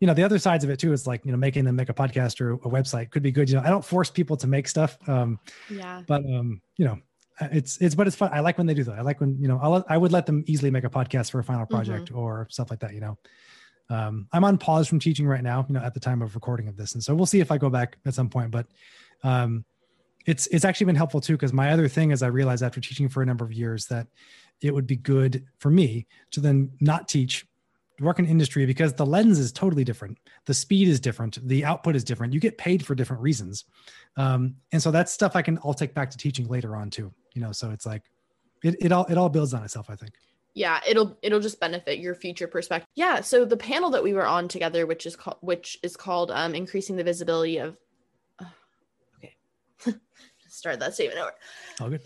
[0.03, 1.89] you know, the other sides of it too is like, you know, making them make
[1.89, 3.49] a podcast or a website could be good.
[3.49, 4.99] You know, I don't force people to make stuff.
[5.09, 5.39] Um,
[5.71, 6.03] yeah.
[6.09, 6.99] But, um, you know,
[7.41, 8.31] it's, it's, but it's fun.
[8.33, 8.99] I like when they do that.
[8.99, 11.39] I like when, you know, I'll, I would let them easily make a podcast for
[11.39, 12.19] a final project mm-hmm.
[12.19, 13.17] or stuff like that, you know.
[13.91, 16.67] Um, I'm on pause from teaching right now, you know, at the time of recording
[16.67, 16.95] of this.
[16.95, 18.67] And so we'll see if I go back at some point, but,
[19.23, 19.65] um,
[20.27, 21.39] it's, it's actually been helpful too.
[21.39, 24.09] Cause my other thing is I realized after teaching for a number of years that
[24.63, 27.47] it would be good for me to then not teach
[28.03, 30.19] work in industry because the lens is totally different.
[30.47, 31.39] The speed is different.
[31.47, 32.33] The output is different.
[32.33, 33.65] You get paid for different reasons.
[34.17, 37.13] Um, and so that's stuff i can all take back to teaching later on too
[37.35, 38.03] you know so it's like
[38.63, 40.13] it, it all it all builds on itself i think.
[40.55, 42.87] Yeah it'll it'll just benefit your future perspective.
[42.95, 46.31] Yeah so the panel that we were on together which is called which is called
[46.31, 47.77] um increasing the visibility of
[48.39, 48.45] uh,
[49.19, 49.97] okay.
[50.49, 51.33] Start that statement over.
[51.81, 52.03] All good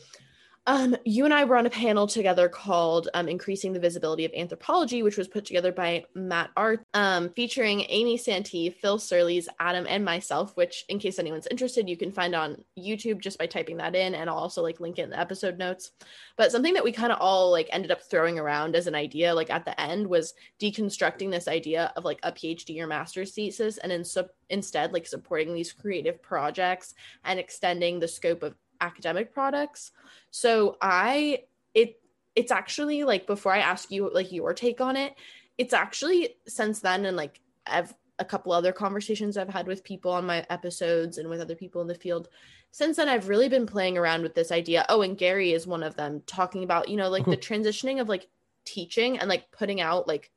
[0.66, 4.32] um, you and I were on a panel together called um, Increasing the Visibility of
[4.34, 9.86] Anthropology, which was put together by Matt Artz, um, featuring Amy Santee, Phil Surles, Adam,
[9.88, 13.76] and myself, which, in case anyone's interested, you can find on YouTube just by typing
[13.76, 14.14] that in.
[14.14, 15.92] And I'll also like link it in the episode notes.
[16.36, 19.34] But something that we kind of all like ended up throwing around as an idea,
[19.34, 23.78] like at the end, was deconstructing this idea of like a PhD or master's thesis
[23.78, 24.04] and in
[24.48, 26.94] instead like supporting these creative projects
[27.24, 29.92] and extending the scope of academic products.
[30.30, 32.00] So I it
[32.34, 35.14] it's actually like before I ask you like your take on it,
[35.58, 40.10] it's actually since then and like I've a couple other conversations I've had with people
[40.10, 42.28] on my episodes and with other people in the field.
[42.70, 44.84] Since then, I've really been playing around with this idea.
[44.88, 48.08] Oh, and Gary is one of them talking about, you know, like the transitioning of
[48.08, 48.28] like
[48.64, 50.30] teaching and like putting out like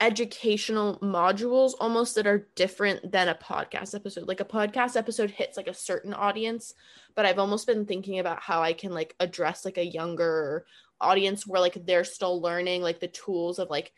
[0.00, 4.26] educational modules almost that are different than a podcast episode.
[4.26, 6.74] Like a podcast episode hits like a certain audience,
[7.14, 10.64] but I've almost been thinking about how I can like address like a younger
[11.00, 13.92] audience where like they're still learning like the tools of like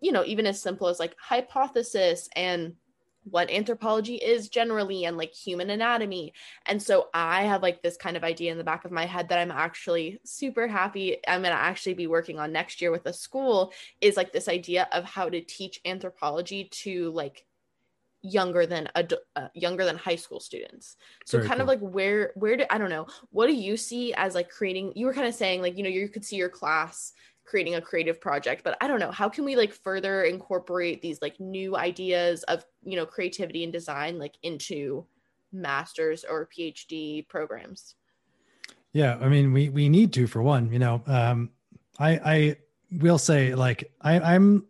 [0.00, 2.74] you know even as simple as like hypothesis and
[3.30, 6.32] what anthropology is generally and like human anatomy.
[6.66, 9.28] And so I have like this kind of idea in the back of my head
[9.28, 13.06] that I'm actually super happy I'm going to actually be working on next year with
[13.06, 17.44] a school is like this idea of how to teach anthropology to like
[18.22, 21.62] younger than uh, younger than high school students so Very kind cool.
[21.62, 24.92] of like where where do i don't know what do you see as like creating
[24.96, 27.12] you were kind of saying like you know you could see your class
[27.46, 31.22] creating a creative project but i don't know how can we like further incorporate these
[31.22, 35.06] like new ideas of you know creativity and design like into
[35.52, 37.94] masters or phd programs?
[38.92, 41.50] Yeah i mean we we need to for one you know um
[41.98, 42.56] i i
[42.92, 44.66] will say like i i'm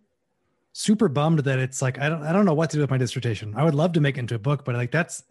[0.72, 2.98] super bummed that it's like i don't i don't know what to do with my
[2.98, 3.54] dissertation.
[3.56, 5.22] I would love to make it into a book but like that's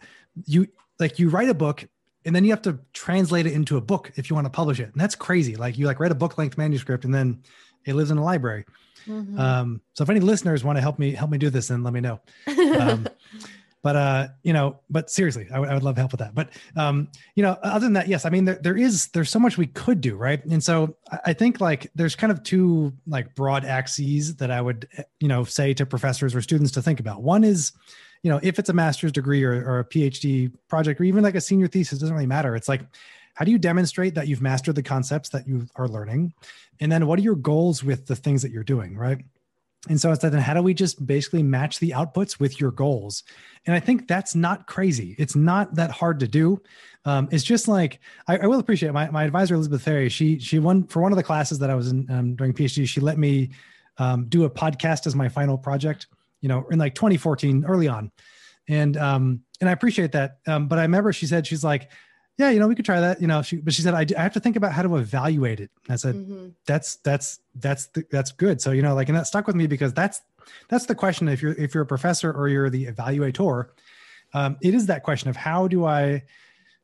[0.45, 0.67] you
[0.99, 1.87] like you write a book
[2.25, 4.79] and then you have to translate it into a book if you want to publish
[4.79, 4.91] it.
[4.91, 7.41] And that's crazy like you like write a book length manuscript and then
[7.85, 8.65] it lives in a library.
[9.07, 9.39] Mm-hmm.
[9.39, 11.93] um, so if any listeners want to help me help me do this then let
[11.93, 12.19] me know.
[12.47, 13.07] Um,
[13.83, 16.33] but uh you know but seriously I, w- I would love help with that.
[16.33, 19.37] But um you know other than that yes i mean there, there is there's so
[19.37, 20.43] much we could do right?
[20.45, 24.87] And so i think like there's kind of two like broad axes that i would
[25.19, 27.21] you know say to professors or students to think about.
[27.21, 27.73] One is
[28.25, 31.35] you know, if it's a master's degree or, or a PhD project or even like
[31.35, 32.55] a senior thesis, doesn't really matter.
[32.55, 32.81] It's like,
[33.35, 36.33] how do you demonstrate that you've mastered the concepts that you are learning?
[36.79, 39.23] And then what are your goals with the things that you're doing, right?
[39.87, 43.21] And so it's then how do we just basically match the outputs with your goals?
[43.67, 45.15] And I think that's not crazy.
[45.19, 46.59] It's not that hard to do.
[47.05, 50.09] Um, it's just like I, I, will appreciate my, my advisor Elizabeth Ferry.
[50.09, 52.87] She she won for one of the classes that I was in um, during PhD.
[52.87, 53.51] She let me
[53.99, 56.07] um, do a podcast as my final project,
[56.41, 58.11] you know, in like 2014, early on.
[58.67, 60.39] And um, and I appreciate that.
[60.47, 61.89] Um, but I remember she said, she's like,
[62.37, 64.21] yeah, you know, we could try that, you know, she, but she said, I, I
[64.21, 65.71] have to think about how to evaluate it.
[65.85, 66.49] And I said, mm-hmm.
[66.65, 68.59] that's, that's, that's, the, that's good.
[68.59, 70.21] So, you know, like, and that stuck with me because that's,
[70.67, 71.29] that's the question.
[71.29, 73.69] If you're, if you're a professor or you're the evaluator,
[74.33, 76.23] um, it is that question of how do I,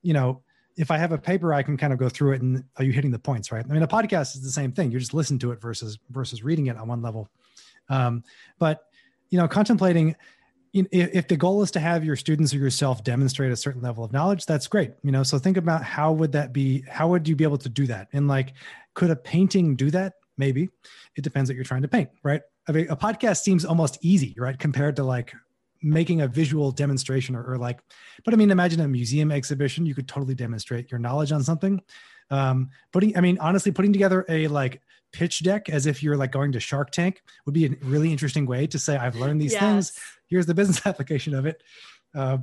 [0.01, 0.41] you know,
[0.77, 2.93] if I have a paper, I can kind of go through it and are you
[2.93, 3.63] hitting the points, right?
[3.63, 4.89] I mean, a podcast is the same thing.
[4.89, 7.27] You're just listening to it versus, versus reading it on one level.
[7.89, 8.23] Um,
[8.57, 8.85] but
[9.31, 10.15] you know, contemplating
[10.73, 14.13] if the goal is to have your students or yourself demonstrate a certain level of
[14.13, 14.93] knowledge, that's great.
[15.03, 16.83] You know, so think about how would that be?
[16.87, 18.07] How would you be able to do that?
[18.13, 18.53] And like,
[18.93, 20.13] could a painting do that?
[20.37, 20.69] Maybe.
[21.17, 22.41] It depends what you're trying to paint, right?
[22.69, 25.33] I mean, a podcast seems almost easy, right, compared to like
[25.81, 27.79] making a visual demonstration or, or like.
[28.23, 29.85] But I mean, imagine a museum exhibition.
[29.85, 31.81] You could totally demonstrate your knowledge on something.
[32.31, 36.31] Um, putting, I mean, honestly, putting together a like pitch deck as if you're like
[36.31, 39.53] going to Shark Tank would be a really interesting way to say, I've learned these
[39.53, 39.61] yes.
[39.61, 39.99] things.
[40.27, 41.61] Here's the business application of it.
[42.15, 42.39] Uh,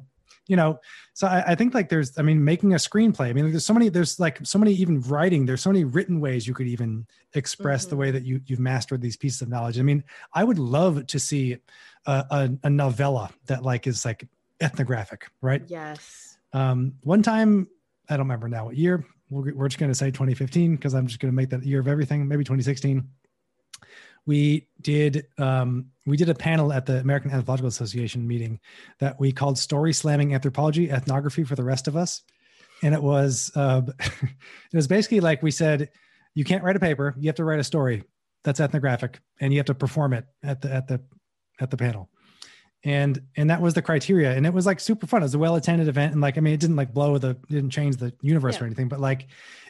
[0.47, 0.79] you know,
[1.13, 3.29] so I, I, think like there's, I mean, making a screenplay.
[3.29, 5.45] I mean, there's so many, there's like so many even writing.
[5.45, 7.91] There's so many written ways you could even express mm-hmm.
[7.91, 9.79] the way that you you've mastered these pieces of knowledge.
[9.79, 11.59] I mean, I would love to see
[12.07, 14.27] a, a, a novella that like is like
[14.61, 15.63] ethnographic, right?
[15.67, 16.39] Yes.
[16.55, 17.69] Um, one time,
[18.09, 21.21] I don't remember now what year, we're just going to say 2015 because I'm just
[21.21, 22.27] going to make that year of everything.
[22.27, 23.09] Maybe 2016.
[24.27, 28.61] We did um, we did a panel at the American Anthropological Association meeting
[29.01, 32.23] that we called "Story Slamming Anthropology: Ethnography for the Rest of Us,"
[32.83, 35.91] and it was uh, it was basically like we said,
[36.35, 38.05] you can't write a paper, you have to write a story
[38.45, 41.01] that's ethnographic, and you have to perform it at the at the
[41.59, 42.11] at the panel.
[42.85, 44.33] And and that was the criteria.
[44.33, 45.23] And it was like super fun.
[45.23, 46.13] It was a well-attended event.
[46.13, 48.63] And like i mean it didn't like blow the didn't change the universe yeah.
[48.63, 49.29] or anything but like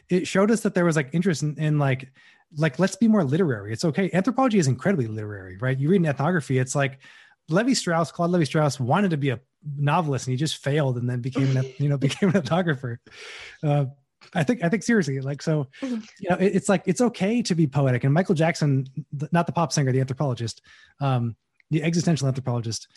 [0.09, 2.11] it showed us that there was like interest in, in like
[2.57, 3.71] like let's be more literary.
[3.73, 4.09] It's okay.
[4.13, 5.77] Anthropology is incredibly literary right?
[5.77, 6.99] You read an ethnography it's like
[7.49, 9.39] levi strauss claude levi strauss wanted to be a
[9.75, 12.97] novelist and he just failed and then became an you know became an ethnographer.
[13.63, 13.85] Uh,
[14.33, 16.01] I think I think seriously, like so, mm-hmm.
[16.19, 18.03] you know, it, it's like it's okay to be poetic.
[18.03, 18.85] And Michael Jackson,
[19.31, 20.61] not the pop singer, the anthropologist,
[20.99, 21.35] um,
[21.69, 22.87] the existential anthropologist,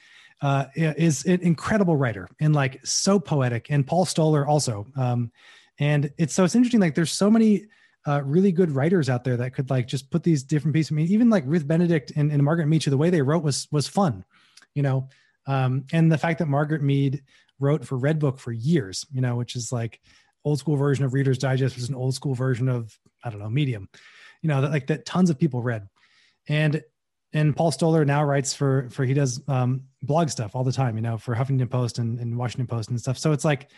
[0.43, 3.71] uh, is an incredible writer and like so poetic.
[3.71, 5.31] And Paul Stoller also, um,
[5.79, 6.81] and it's so it's interesting.
[6.81, 7.67] Like there's so many
[8.07, 10.93] uh, really good writers out there that could like just put these different pieces.
[10.93, 13.69] I mean, even like Ruth Benedict and, and Margaret Mead, the way they wrote was
[13.71, 14.25] was fun,
[14.75, 15.09] you know.
[15.47, 17.23] Um, and the fact that Margaret Mead
[17.59, 20.01] wrote for Redbook for years, you know, which is like
[20.45, 23.49] old school version of Reader's Digest was an old school version of I don't know
[23.51, 23.89] Medium,
[24.43, 25.89] you know that like that tons of people read,
[26.49, 26.83] and
[27.33, 30.97] and Paul Stoller now writes for for he does um, blog stuff all the time,
[30.97, 33.19] you know, for Huffington Post and, and Washington Post and stuff.
[33.19, 33.71] So it's like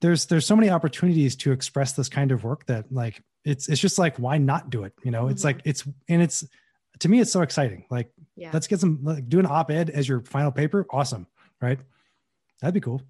[0.00, 3.80] there's there's so many opportunities to express this kind of work that like it's it's
[3.80, 4.92] just like why not do it?
[5.02, 5.32] You know, mm-hmm.
[5.32, 6.44] it's like it's and it's
[7.00, 7.86] to me it's so exciting.
[7.90, 8.50] Like yeah.
[8.52, 10.86] let's get some like do an op-ed as your final paper.
[10.90, 11.26] Awesome,
[11.60, 11.78] right?
[12.60, 13.02] That'd be cool.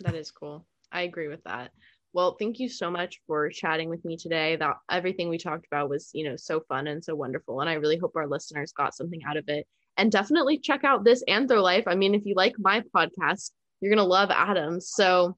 [0.00, 0.66] That is cool.
[0.92, 1.72] I agree with that.
[2.18, 4.56] Well, thank you so much for chatting with me today.
[4.56, 7.60] That everything we talked about was, you know, so fun and so wonderful.
[7.60, 9.68] And I really hope our listeners got something out of it.
[9.96, 11.84] And definitely check out this Anthro Life.
[11.86, 14.80] I mean, if you like my podcast, you're gonna love Adam.
[14.80, 15.36] So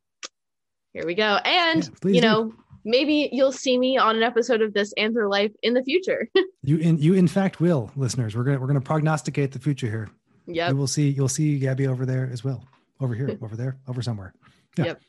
[0.95, 1.37] here we go.
[1.45, 2.57] And yeah, you know, do.
[2.87, 6.29] maybe you'll see me on an episode of this Anthro Life in the future.
[6.63, 8.35] you in you in fact will, listeners.
[8.35, 10.09] We're gonna we're gonna prognosticate the future here.
[10.47, 10.73] Yeah.
[10.73, 12.65] Will see you'll see Gabby over there as well.
[13.01, 14.33] Over here, over there, over somewhere.
[14.79, 14.85] Yeah.
[14.87, 15.03] Yep.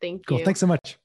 [0.00, 0.38] Thank cool.
[0.38, 0.44] you.
[0.44, 0.98] Thanks so much.